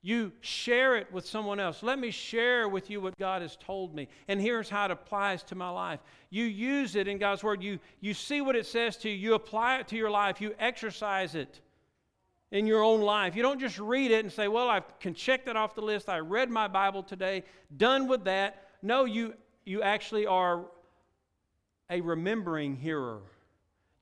You 0.04 0.32
share 0.40 0.96
it 0.96 1.12
with 1.12 1.24
someone 1.24 1.60
else. 1.60 1.82
Let 1.82 1.98
me 1.98 2.10
share 2.10 2.68
with 2.68 2.90
you 2.90 3.00
what 3.00 3.16
God 3.18 3.40
has 3.40 3.56
told 3.56 3.94
me. 3.94 4.08
And 4.26 4.40
here's 4.40 4.68
how 4.68 4.86
it 4.86 4.90
applies 4.90 5.44
to 5.44 5.54
my 5.54 5.70
life. 5.70 6.00
You 6.28 6.44
use 6.44 6.96
it 6.96 7.06
in 7.06 7.18
God's 7.18 7.44
Word. 7.44 7.62
You, 7.62 7.78
you 8.00 8.12
see 8.12 8.40
what 8.40 8.56
it 8.56 8.66
says 8.66 8.96
to 8.98 9.08
you. 9.08 9.14
You 9.14 9.34
apply 9.34 9.78
it 9.78 9.88
to 9.88 9.96
your 9.96 10.10
life. 10.10 10.40
You 10.40 10.56
exercise 10.58 11.36
it 11.36 11.60
in 12.50 12.66
your 12.66 12.82
own 12.82 13.00
life. 13.00 13.36
You 13.36 13.42
don't 13.42 13.60
just 13.60 13.78
read 13.78 14.10
it 14.10 14.24
and 14.24 14.32
say, 14.32 14.48
Well, 14.48 14.68
I 14.68 14.80
can 14.98 15.14
check 15.14 15.46
that 15.46 15.56
off 15.56 15.76
the 15.76 15.82
list. 15.82 16.08
I 16.08 16.18
read 16.18 16.50
my 16.50 16.66
Bible 16.66 17.04
today, 17.04 17.44
done 17.76 18.08
with 18.08 18.24
that. 18.24 18.68
No, 18.82 19.04
you, 19.04 19.34
you 19.64 19.82
actually 19.82 20.26
are 20.26 20.64
a 21.90 22.00
remembering 22.00 22.76
hearer. 22.76 23.20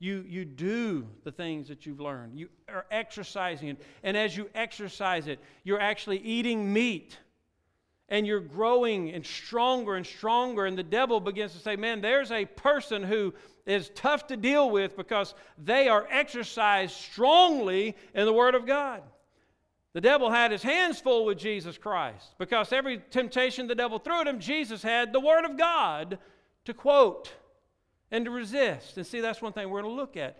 You, 0.00 0.24
you 0.26 0.46
do 0.46 1.06
the 1.24 1.30
things 1.30 1.68
that 1.68 1.84
you've 1.84 2.00
learned. 2.00 2.34
You 2.34 2.48
are 2.70 2.86
exercising 2.90 3.68
it. 3.68 3.82
And 4.02 4.16
as 4.16 4.34
you 4.34 4.48
exercise 4.54 5.26
it, 5.26 5.38
you're 5.62 5.80
actually 5.80 6.18
eating 6.18 6.72
meat 6.72 7.18
and 8.08 8.26
you're 8.26 8.40
growing 8.40 9.10
and 9.10 9.24
stronger 9.24 9.96
and 9.96 10.06
stronger. 10.06 10.64
And 10.64 10.76
the 10.76 10.82
devil 10.82 11.20
begins 11.20 11.52
to 11.52 11.58
say, 11.58 11.76
Man, 11.76 12.00
there's 12.00 12.32
a 12.32 12.46
person 12.46 13.02
who 13.02 13.34
is 13.66 13.90
tough 13.94 14.26
to 14.28 14.38
deal 14.38 14.70
with 14.70 14.96
because 14.96 15.34
they 15.62 15.86
are 15.88 16.08
exercised 16.10 16.94
strongly 16.94 17.94
in 18.14 18.24
the 18.24 18.32
Word 18.32 18.54
of 18.54 18.66
God. 18.66 19.02
The 19.92 20.00
devil 20.00 20.30
had 20.30 20.50
his 20.50 20.62
hands 20.62 20.98
full 20.98 21.26
with 21.26 21.36
Jesus 21.36 21.76
Christ 21.76 22.34
because 22.38 22.72
every 22.72 23.02
temptation 23.10 23.66
the 23.66 23.74
devil 23.74 23.98
threw 23.98 24.22
at 24.22 24.26
him, 24.26 24.40
Jesus 24.40 24.82
had 24.82 25.12
the 25.12 25.20
Word 25.20 25.44
of 25.44 25.58
God 25.58 26.18
to 26.64 26.72
quote 26.72 27.32
and 28.10 28.24
to 28.24 28.30
resist. 28.30 28.96
And 28.96 29.06
see, 29.06 29.20
that's 29.20 29.40
one 29.40 29.52
thing 29.52 29.70
we're 29.70 29.82
going 29.82 29.92
to 29.92 30.00
look 30.00 30.16
at 30.16 30.38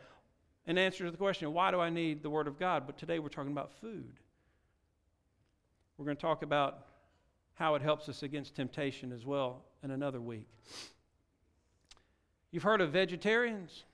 in 0.67 0.79
answer 0.79 1.05
to 1.05 1.11
the 1.11 1.17
question 1.17 1.53
why 1.53 1.71
do 1.71 1.81
I 1.81 1.91
need 1.91 2.23
the 2.23 2.31
Word 2.31 2.47
of 2.47 2.59
God? 2.59 2.85
But 2.87 2.99
today 2.99 3.19
we're 3.19 3.29
talking 3.29 3.53
about 3.53 3.73
food. 3.81 4.13
We're 5.97 6.05
going 6.05 6.17
to 6.17 6.21
talk 6.21 6.43
about 6.43 6.87
how 7.55 7.75
it 7.75 7.83
helps 7.83 8.09
us 8.09 8.23
against 8.23 8.55
temptation 8.55 9.13
as 9.13 9.27
well 9.27 9.63
in 9.83 9.91
another 9.91 10.21
week. 10.21 10.49
You've 12.51 12.63
heard 12.63 12.81
of 12.81 12.91
vegetarians? 12.91 13.85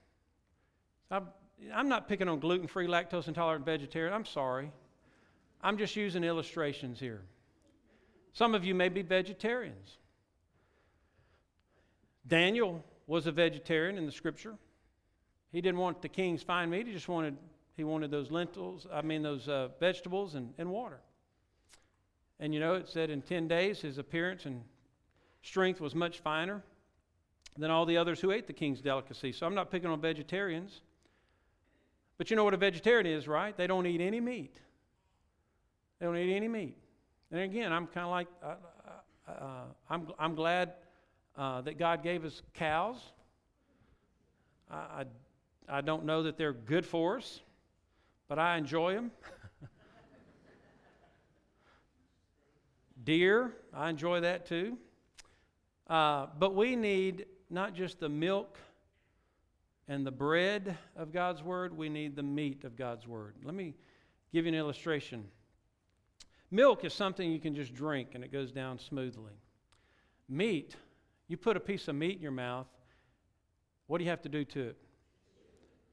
I'm, 1.11 1.89
not 1.89 2.07
picking 2.07 2.27
on 2.27 2.39
gluten 2.39 2.67
free, 2.67 2.87
lactose 2.87 3.27
intolerant 3.27 3.65
vegetarian. 3.65 4.13
I'm 4.13 4.25
sorry. 4.25 4.71
I'm 5.61 5.77
just 5.77 5.95
using 5.95 6.23
illustrations 6.23 6.99
here. 6.99 7.21
Some 8.33 8.55
of 8.55 8.63
you 8.63 8.73
may 8.73 8.89
be 8.89 9.01
vegetarians. 9.01 9.97
Daniel 12.27 12.83
was 13.07 13.25
a 13.25 13.31
vegetarian 13.31 13.97
in 13.97 14.05
the 14.05 14.11
scripture. 14.11 14.55
He 15.51 15.61
didn't 15.61 15.79
want 15.79 16.01
the 16.01 16.09
king's 16.09 16.43
fine 16.43 16.69
meat. 16.69 16.87
He 16.87 16.93
just 16.93 17.07
wanted 17.07 17.37
he 17.75 17.83
wanted 17.83 18.11
those 18.11 18.29
lentils. 18.31 18.85
I 18.91 19.01
mean 19.01 19.23
those 19.23 19.47
uh, 19.47 19.69
vegetables 19.79 20.35
and, 20.35 20.53
and 20.57 20.69
water. 20.69 20.99
And 22.39 22.53
you 22.53 22.59
know, 22.59 22.75
it 22.75 22.89
said 22.89 23.09
in 23.09 23.21
ten 23.21 23.47
days 23.47 23.81
his 23.81 23.97
appearance 23.97 24.45
and 24.45 24.61
strength 25.41 25.79
was 25.79 25.95
much 25.95 26.19
finer 26.19 26.63
than 27.57 27.71
all 27.71 27.85
the 27.85 27.97
others 27.97 28.19
who 28.19 28.31
ate 28.31 28.45
the 28.45 28.53
king's 28.53 28.81
delicacy. 28.81 29.31
So 29.31 29.45
I'm 29.45 29.55
not 29.55 29.71
picking 29.71 29.89
on 29.89 30.01
vegetarians. 30.01 30.81
But 32.17 32.29
you 32.29 32.35
know 32.35 32.43
what 32.43 32.53
a 32.53 32.57
vegetarian 32.57 33.05
is, 33.05 33.27
right? 33.27 33.55
They 33.55 33.67
don't 33.67 33.85
eat 33.85 34.01
any 34.01 34.19
meat. 34.19 34.59
They 35.99 36.05
don't 36.05 36.17
eat 36.17 36.35
any 36.35 36.47
meat. 36.47 36.75
And 37.31 37.41
again, 37.41 37.71
I'm 37.71 37.87
kind 37.87 38.05
of 38.05 38.11
like, 38.11 38.27
uh, 38.43 38.55
uh, 39.27 39.31
uh, 39.31 39.63
I'm, 39.89 40.07
I'm 40.17 40.35
glad 40.35 40.73
uh, 41.37 41.61
that 41.61 41.77
God 41.77 42.03
gave 42.03 42.25
us 42.25 42.41
cows. 42.53 42.97
I, 44.69 44.75
I, 44.75 45.05
I 45.69 45.81
don't 45.81 46.05
know 46.05 46.23
that 46.23 46.37
they're 46.37 46.53
good 46.53 46.85
for 46.85 47.17
us, 47.17 47.41
but 48.27 48.39
I 48.39 48.57
enjoy 48.57 48.95
them. 48.95 49.11
Deer, 53.03 53.53
I 53.73 53.89
enjoy 53.89 54.21
that 54.21 54.45
too. 54.45 54.77
Uh, 55.87 56.27
but 56.37 56.55
we 56.55 56.75
need 56.75 57.25
not 57.49 57.73
just 57.73 57.99
the 57.99 58.09
milk 58.09 58.57
and 59.87 60.05
the 60.05 60.11
bread 60.11 60.77
of 60.97 61.13
God's 61.13 61.41
Word, 61.41 61.75
we 61.75 61.87
need 61.87 62.15
the 62.15 62.23
meat 62.23 62.65
of 62.65 62.75
God's 62.75 63.07
Word. 63.07 63.35
Let 63.43 63.55
me 63.55 63.73
give 64.33 64.45
you 64.45 64.49
an 64.49 64.57
illustration. 64.57 65.23
Milk 66.51 66.83
is 66.83 66.93
something 66.93 67.31
you 67.31 67.39
can 67.39 67.55
just 67.55 67.73
drink 67.73 68.09
and 68.13 68.23
it 68.23 68.31
goes 68.31 68.51
down 68.51 68.79
smoothly. 68.79 69.33
Meat, 70.27 70.75
you 71.27 71.37
put 71.37 71.57
a 71.57 71.59
piece 71.59 71.87
of 71.87 71.95
meat 71.95 72.15
in 72.15 72.21
your 72.21 72.31
mouth, 72.31 72.67
what 73.87 73.97
do 73.97 74.03
you 74.03 74.09
have 74.09 74.21
to 74.23 74.29
do 74.29 74.43
to 74.45 74.69
it? 74.69 74.77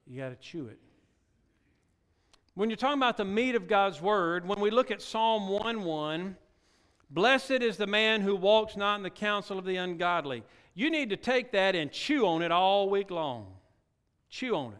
You 0.07 0.21
got 0.21 0.31
to 0.31 0.37
chew 0.37 0.67
it. 0.67 0.79
When 2.55 2.71
you're 2.71 2.77
talking 2.77 2.99
about 2.99 3.17
the 3.17 3.25
meat 3.25 3.55
of 3.55 3.67
God's 3.67 4.01
Word, 4.01 4.47
when 4.47 4.61
we 4.61 4.71
look 4.71 4.91
at 4.91 5.03
Psalm 5.03 5.49
1 5.49 5.83
1, 5.83 6.37
blessed 7.11 7.51
is 7.51 7.77
the 7.77 7.87
man 7.87 8.21
who 8.21 8.37
walks 8.37 8.77
not 8.77 8.97
in 8.97 9.03
the 9.03 9.11
counsel 9.11 9.59
of 9.59 9.65
the 9.65 9.77
ungodly. 9.77 10.45
You 10.75 10.91
need 10.91 11.11
to 11.11 11.17
take 11.17 11.53
that 11.53 11.75
and 11.75 11.91
chew 11.91 12.27
on 12.27 12.43
it 12.43 12.53
all 12.53 12.89
week 12.89 13.11
long. 13.11 13.47
Chew 14.29 14.55
on 14.55 14.73
it. 14.73 14.79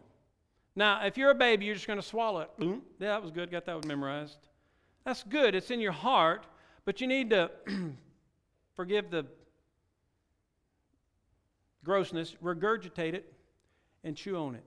Now, 0.75 1.05
if 1.05 1.17
you're 1.17 1.31
a 1.31 1.35
baby, 1.35 1.65
you're 1.65 1.75
just 1.75 1.87
going 1.87 1.99
to 1.99 2.05
swallow 2.05 2.41
it. 2.41 2.49
yeah, 2.59 2.75
that 2.99 3.21
was 3.21 3.31
good. 3.31 3.49
Got 3.49 3.65
that 3.65 3.75
one 3.75 3.87
memorized. 3.87 4.37
That's 5.05 5.23
good. 5.23 5.55
It's 5.55 5.71
in 5.71 5.79
your 5.79 5.93
heart, 5.93 6.47
but 6.83 6.99
you 6.99 7.07
need 7.07 7.29
to 7.29 7.49
forgive 8.75 9.09
the 9.09 9.25
grossness, 11.85 12.35
regurgitate 12.43 13.13
it, 13.13 13.31
and 14.03 14.17
chew 14.17 14.35
on 14.35 14.55
it. 14.55 14.63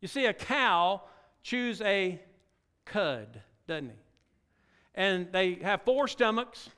You 0.00 0.08
see, 0.08 0.24
a 0.26 0.32
cow 0.32 1.02
chews 1.42 1.80
a 1.82 2.20
cud, 2.86 3.40
doesn't 3.66 3.90
he? 3.90 3.96
And 4.94 5.30
they 5.32 5.54
have 5.54 5.82
four 5.82 6.08
stomachs. 6.08 6.70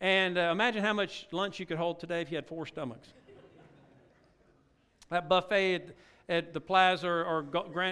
And 0.00 0.36
uh, 0.36 0.50
imagine 0.52 0.84
how 0.84 0.92
much 0.92 1.26
lunch 1.32 1.58
you 1.58 1.66
could 1.66 1.78
hold 1.78 1.98
today 1.98 2.20
if 2.20 2.30
you 2.30 2.36
had 2.36 2.46
four 2.46 2.66
stomachs. 2.66 3.08
that 5.10 5.28
buffet 5.28 5.74
at, 5.74 5.96
at 6.28 6.52
the 6.52 6.60
plaza 6.60 7.08
or, 7.08 7.24
or, 7.24 7.46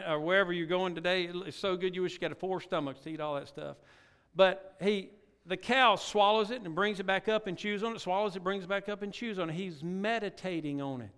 or, 0.07 0.20
wherever 0.20 0.53
you're 0.53 0.66
going 0.66 0.95
today 0.95 1.24
is 1.24 1.57
so 1.57 1.76
good 1.76 1.95
you 1.95 2.03
wish 2.03 2.14
you 2.14 2.18
had 2.22 2.36
four 2.36 2.61
stomachs 2.61 3.01
to 3.01 3.11
eat 3.11 3.20
all 3.20 3.34
that 3.36 3.49
stuff. 3.49 3.76
But 4.34 4.76
he, 4.82 5.11
the 5.47 5.57
cow 5.57 5.97
swallows 5.97 6.51
it 6.51 6.62
and 6.62 6.74
brings 6.74 7.01
it 7.01 7.07
back 7.07 7.28
up 7.28 7.47
and 7.47 7.57
chews 7.57 7.82
on 7.82 7.95
it, 7.95 8.01
swallows 8.01 8.34
it, 8.34 8.42
brings 8.42 8.64
it 8.64 8.68
back 8.68 8.88
up 8.88 9.03
and 9.03 9.12
chews 9.12 9.38
on 9.38 9.51
it. 9.51 9.55
He's 9.55 9.82
meditating 9.82 10.80
on 10.80 11.03
it. 11.03 11.11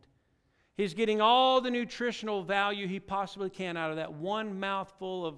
He's 0.77 0.95
getting 0.95 1.21
all 1.21 1.61
the 1.61 1.71
nutritional 1.71 2.43
value 2.43 2.87
he 2.87 3.01
possibly 3.01 3.49
can 3.49 3.77
out 3.77 3.91
of 3.91 3.97
that 3.97 4.13
one 4.13 4.61
mouthful 4.61 5.25
of 5.25 5.37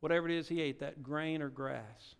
whatever 0.00 0.28
it 0.28 0.36
is 0.36 0.48
he 0.48 0.60
ate, 0.60 0.80
that 0.80 1.02
grain 1.02 1.40
or 1.40 1.48
grass. 1.48 2.16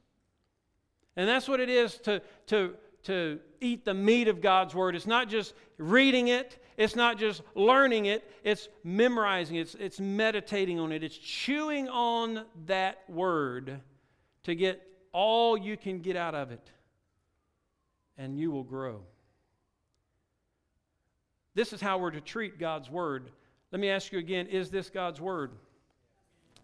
And 1.16 1.28
that's 1.28 1.48
what 1.48 1.60
it 1.60 1.68
is 1.68 1.96
to, 1.98 2.22
to, 2.46 2.74
to 3.04 3.40
eat 3.60 3.84
the 3.84 3.94
meat 3.94 4.28
of 4.28 4.40
God's 4.40 4.74
Word. 4.74 4.94
It's 4.94 5.06
not 5.06 5.28
just 5.28 5.54
reading 5.76 6.28
it, 6.28 6.62
it's 6.76 6.94
not 6.94 7.18
just 7.18 7.42
learning 7.54 8.06
it, 8.06 8.30
it's 8.44 8.68
memorizing 8.84 9.56
it, 9.56 9.60
it's, 9.62 9.74
it's 9.74 10.00
meditating 10.00 10.78
on 10.78 10.92
it, 10.92 11.02
it's 11.02 11.18
chewing 11.18 11.88
on 11.88 12.44
that 12.66 13.02
Word 13.08 13.80
to 14.44 14.54
get 14.54 14.80
all 15.12 15.56
you 15.56 15.76
can 15.76 16.00
get 16.00 16.16
out 16.16 16.34
of 16.34 16.50
it, 16.50 16.70
and 18.16 18.38
you 18.38 18.50
will 18.50 18.64
grow. 18.64 19.00
This 21.54 21.72
is 21.72 21.80
how 21.80 21.98
we're 21.98 22.10
to 22.10 22.20
treat 22.20 22.58
God's 22.58 22.90
Word. 22.90 23.30
Let 23.70 23.80
me 23.80 23.90
ask 23.90 24.12
you 24.12 24.18
again 24.18 24.46
is 24.46 24.70
this 24.70 24.90
God's 24.90 25.20
Word? 25.20 25.52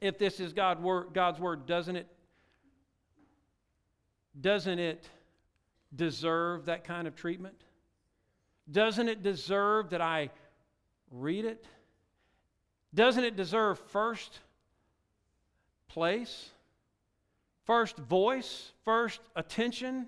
If 0.01 0.18
this 0.18 0.40
is 0.40 0.53
God, 0.53 0.78
God's 1.12 1.40
Word, 1.40 1.66
doesn't 1.66 1.96
it 1.96 2.07
doesn't 4.40 4.78
it 4.78 5.09
deserve 5.94 6.66
that 6.66 6.84
kind 6.84 7.09
of 7.09 7.16
treatment? 7.16 7.57
Doesn't 8.70 9.09
it 9.09 9.22
deserve 9.22 9.90
that 9.90 10.01
I 10.01 10.30
read 11.11 11.44
it? 11.44 11.66
Doesn't 12.94 13.24
it 13.24 13.36
deserve 13.36 13.78
first 13.78 14.38
place, 15.88 16.51
first 17.68 17.98
voice, 17.98 18.72
first 18.84 19.20
attention? 19.36 20.06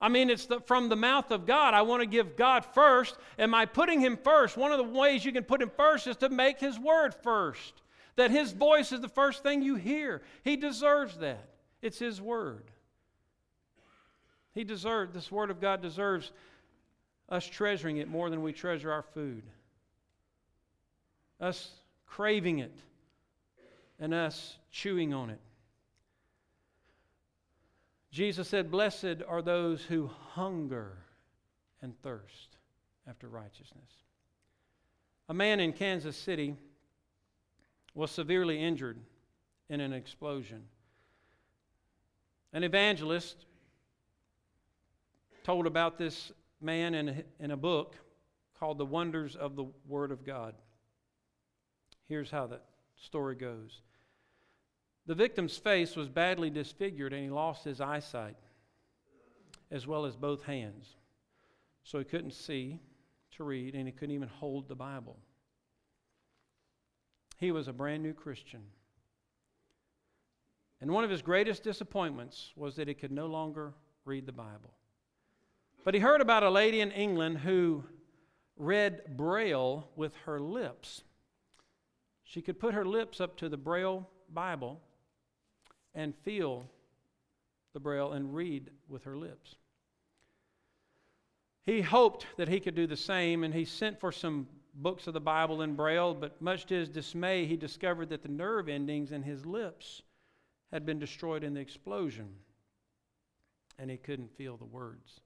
I 0.00 0.08
mean, 0.08 0.30
it's 0.30 0.46
the, 0.46 0.60
from 0.62 0.88
the 0.88 0.96
mouth 0.96 1.30
of 1.30 1.44
God. 1.46 1.74
I 1.74 1.82
want 1.82 2.00
to 2.00 2.06
give 2.06 2.36
God 2.36 2.64
first. 2.64 3.16
Am 3.38 3.54
I 3.54 3.66
putting 3.66 4.00
Him 4.00 4.16
first? 4.16 4.56
One 4.56 4.72
of 4.72 4.78
the 4.78 4.98
ways 4.98 5.22
you 5.22 5.30
can 5.30 5.44
put 5.44 5.60
Him 5.60 5.70
first 5.76 6.06
is 6.06 6.16
to 6.16 6.30
make 6.30 6.58
His 6.58 6.78
word 6.78 7.14
first. 7.22 7.82
That 8.16 8.30
His 8.30 8.52
voice 8.52 8.92
is 8.92 9.02
the 9.02 9.10
first 9.10 9.42
thing 9.42 9.62
you 9.62 9.76
hear. 9.76 10.22
He 10.42 10.56
deserves 10.56 11.18
that. 11.18 11.50
It's 11.82 11.98
His 11.98 12.18
word. 12.18 12.70
He 14.54 14.64
deserves, 14.64 15.12
this 15.12 15.30
Word 15.30 15.50
of 15.50 15.60
God 15.60 15.82
deserves 15.82 16.32
us 17.28 17.44
treasuring 17.44 17.98
it 17.98 18.08
more 18.08 18.30
than 18.30 18.42
we 18.42 18.52
treasure 18.54 18.90
our 18.90 19.02
food, 19.02 19.42
us 21.40 21.70
craving 22.06 22.58
it, 22.58 22.74
and 24.00 24.14
us 24.14 24.56
chewing 24.72 25.12
on 25.12 25.28
it. 25.28 25.40
Jesus 28.10 28.48
said, 28.48 28.70
Blessed 28.70 29.22
are 29.28 29.42
those 29.42 29.82
who 29.82 30.10
hunger 30.32 30.98
and 31.80 31.94
thirst 32.02 32.56
after 33.08 33.28
righteousness. 33.28 33.90
A 35.28 35.34
man 35.34 35.60
in 35.60 35.72
Kansas 35.72 36.16
City 36.16 36.56
was 37.94 38.10
severely 38.10 38.62
injured 38.62 38.98
in 39.68 39.80
an 39.80 39.92
explosion. 39.92 40.62
An 42.52 42.64
evangelist 42.64 43.46
told 45.44 45.66
about 45.66 45.98
this 45.98 46.32
man 46.60 46.94
in 46.94 47.08
a, 47.08 47.24
in 47.38 47.50
a 47.52 47.56
book 47.56 47.94
called 48.58 48.78
The 48.78 48.86
Wonders 48.86 49.36
of 49.36 49.56
the 49.56 49.66
Word 49.86 50.10
of 50.10 50.24
God. 50.24 50.54
Here's 52.08 52.30
how 52.30 52.48
that 52.48 52.64
story 52.96 53.36
goes 53.36 53.80
The 55.06 55.14
victim's 55.14 55.56
face 55.56 55.96
was 55.96 56.08
badly 56.08 56.50
disfigured 56.50 57.12
and 57.12 57.24
he 57.24 57.30
lost 57.30 57.64
his 57.64 57.80
eyesight 57.80 58.36
as 59.70 59.86
well 59.86 60.04
as 60.04 60.16
both 60.16 60.44
hands. 60.44 60.96
So 61.84 61.98
he 61.98 62.04
couldn't 62.04 62.34
see 62.34 62.78
to 63.36 63.44
read 63.44 63.74
and 63.74 63.86
he 63.86 63.92
couldn't 63.92 64.14
even 64.14 64.28
hold 64.28 64.68
the 64.68 64.74
Bible. 64.74 65.16
He 67.38 67.52
was 67.52 67.68
a 67.68 67.72
brand 67.72 68.02
new 68.02 68.12
Christian. 68.12 68.62
And 70.80 70.90
one 70.90 71.04
of 71.04 71.10
his 71.10 71.22
greatest 71.22 71.62
disappointments 71.62 72.52
was 72.56 72.76
that 72.76 72.88
he 72.88 72.94
could 72.94 73.12
no 73.12 73.26
longer 73.26 73.74
read 74.04 74.26
the 74.26 74.32
Bible. 74.32 74.74
But 75.84 75.94
he 75.94 76.00
heard 76.00 76.20
about 76.20 76.42
a 76.42 76.50
lady 76.50 76.80
in 76.80 76.90
England 76.90 77.38
who 77.38 77.84
read 78.56 79.16
Braille 79.16 79.88
with 79.96 80.14
her 80.26 80.38
lips. 80.38 81.02
She 82.24 82.42
could 82.42 82.58
put 82.58 82.74
her 82.74 82.84
lips 82.84 83.20
up 83.20 83.36
to 83.38 83.48
the 83.48 83.56
Braille 83.56 84.08
Bible 84.32 84.80
and 85.94 86.14
feel 86.24 86.68
the 87.72 87.80
Braille 87.80 88.12
and 88.12 88.34
read 88.34 88.70
with 88.88 89.04
her 89.04 89.16
lips. 89.16 89.56
He 91.62 91.82
hoped 91.82 92.26
that 92.36 92.48
he 92.48 92.60
could 92.60 92.74
do 92.74 92.86
the 92.86 92.96
same, 92.96 93.44
and 93.44 93.54
he 93.54 93.64
sent 93.64 94.00
for 94.00 94.10
some 94.10 94.48
books 94.74 95.06
of 95.06 95.14
the 95.14 95.20
Bible 95.20 95.62
in 95.62 95.74
Braille, 95.74 96.14
but 96.14 96.40
much 96.40 96.66
to 96.66 96.74
his 96.74 96.88
dismay, 96.88 97.44
he 97.46 97.56
discovered 97.56 98.08
that 98.08 98.22
the 98.22 98.28
nerve 98.28 98.68
endings 98.68 99.12
in 99.12 99.22
his 99.22 99.44
lips 99.44 100.02
had 100.72 100.86
been 100.86 100.98
destroyed 100.98 101.44
in 101.44 101.54
the 101.54 101.60
explosion, 101.60 102.28
and 103.78 103.90
he 103.90 103.96
couldn't 103.96 104.36
feel 104.36 104.56
the 104.56 104.64
words. 104.64 105.20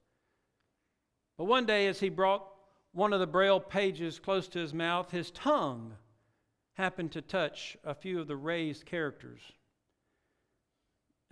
But 1.36 1.44
one 1.44 1.66
day, 1.66 1.86
as 1.86 2.00
he 2.00 2.08
brought 2.08 2.46
one 2.92 3.12
of 3.12 3.20
the 3.20 3.26
braille 3.26 3.60
pages 3.60 4.18
close 4.18 4.48
to 4.48 4.58
his 4.58 4.72
mouth, 4.72 5.10
his 5.10 5.30
tongue 5.32 5.94
happened 6.74 7.12
to 7.12 7.22
touch 7.22 7.76
a 7.84 7.94
few 7.94 8.20
of 8.20 8.26
the 8.26 8.36
raised 8.36 8.86
characters, 8.86 9.40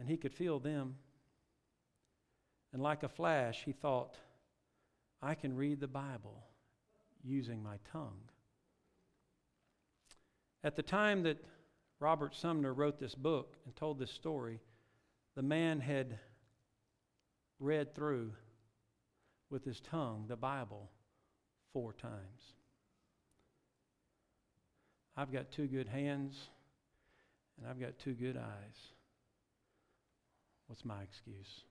and 0.03 0.11
he 0.11 0.17
could 0.17 0.35
feel 0.35 0.59
them. 0.59 0.97
And 2.73 2.83
like 2.83 3.05
a 3.05 3.09
flash, 3.09 3.63
he 3.65 3.71
thought, 3.71 4.17
I 5.23 5.37
can 5.37 5.55
read 5.55 5.79
the 5.79 5.87
Bible 5.87 6.43
using 7.23 7.63
my 7.63 7.77
tongue. 7.93 8.19
At 10.65 10.75
the 10.75 10.83
time 10.83 11.23
that 11.23 11.39
Robert 12.01 12.35
Sumner 12.35 12.75
wrote 12.75 12.99
this 12.99 13.15
book 13.15 13.55
and 13.65 13.77
told 13.77 14.01
this 14.01 14.11
story, 14.11 14.59
the 15.37 15.43
man 15.43 15.79
had 15.79 16.19
read 17.61 17.95
through 17.95 18.33
with 19.51 19.65
his 19.65 19.79
tongue 19.79 20.25
the 20.27 20.35
Bible 20.35 20.91
four 21.73 21.93
times. 21.93 22.43
I've 25.17 25.33
got 25.33 25.53
two 25.53 25.69
good 25.69 25.87
hands 25.87 26.49
and 27.57 27.71
I've 27.71 27.79
got 27.79 28.01
two 28.01 28.15
good 28.15 28.37
eyes. 28.37 28.93
What's 30.73 30.87
my 30.87 31.03
excuse? 31.03 31.65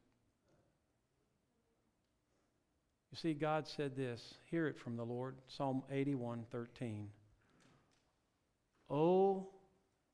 You 3.10 3.18
see, 3.18 3.34
God 3.34 3.68
said 3.76 3.96
this. 3.96 4.22
Hear 4.52 4.68
it 4.68 4.78
from 4.78 4.96
the 4.96 5.04
Lord. 5.04 5.38
Psalm 5.58 5.82
81 5.90 6.46
13. 6.52 7.08
Oh, 8.92 9.48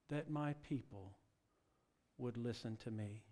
that 0.09 0.29
my 0.29 0.55
people 0.69 1.11
would 2.17 2.37
listen 2.37 2.77
to 2.85 2.89
me. 2.89 3.23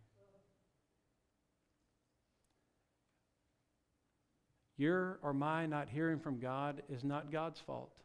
Your 4.75 5.19
or 5.23 5.33
my 5.33 5.67
not 5.67 5.87
hearing 5.87 6.19
from 6.19 6.41
God 6.41 6.81
is 6.89 7.05
not 7.05 7.31
God's 7.31 7.61
fault. 7.65 7.95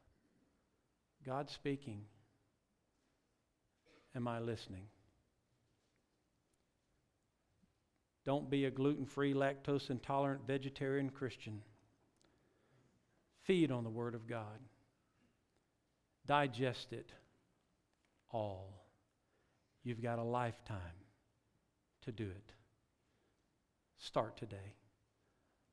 God's 1.26 1.53
speaking. 1.53 2.03
Am 4.14 4.28
I 4.28 4.38
listening? 4.38 4.84
Don't 8.31 8.49
be 8.49 8.66
a 8.66 8.70
gluten 8.70 9.07
free, 9.07 9.35
lactose 9.35 9.91
intolerant 9.91 10.47
vegetarian 10.47 11.11
Christian. 11.11 11.62
Feed 13.43 13.72
on 13.72 13.83
the 13.83 13.91
Word 13.91 14.14
of 14.14 14.28
God, 14.28 14.61
digest 16.28 16.93
it 16.93 17.11
all. 18.31 18.85
You've 19.83 20.01
got 20.01 20.20
a 20.20 20.22
lifetime 20.22 20.78
to 22.05 22.12
do 22.12 22.22
it. 22.22 22.53
Start 23.99 24.37
today. 24.37 24.76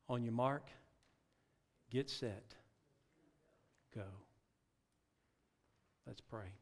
On 0.09 0.23
your 0.23 0.33
mark, 0.33 0.71
get 1.91 2.09
set, 2.09 2.55
go. 3.93 4.01
Let's 6.07 6.21
pray. 6.21 6.57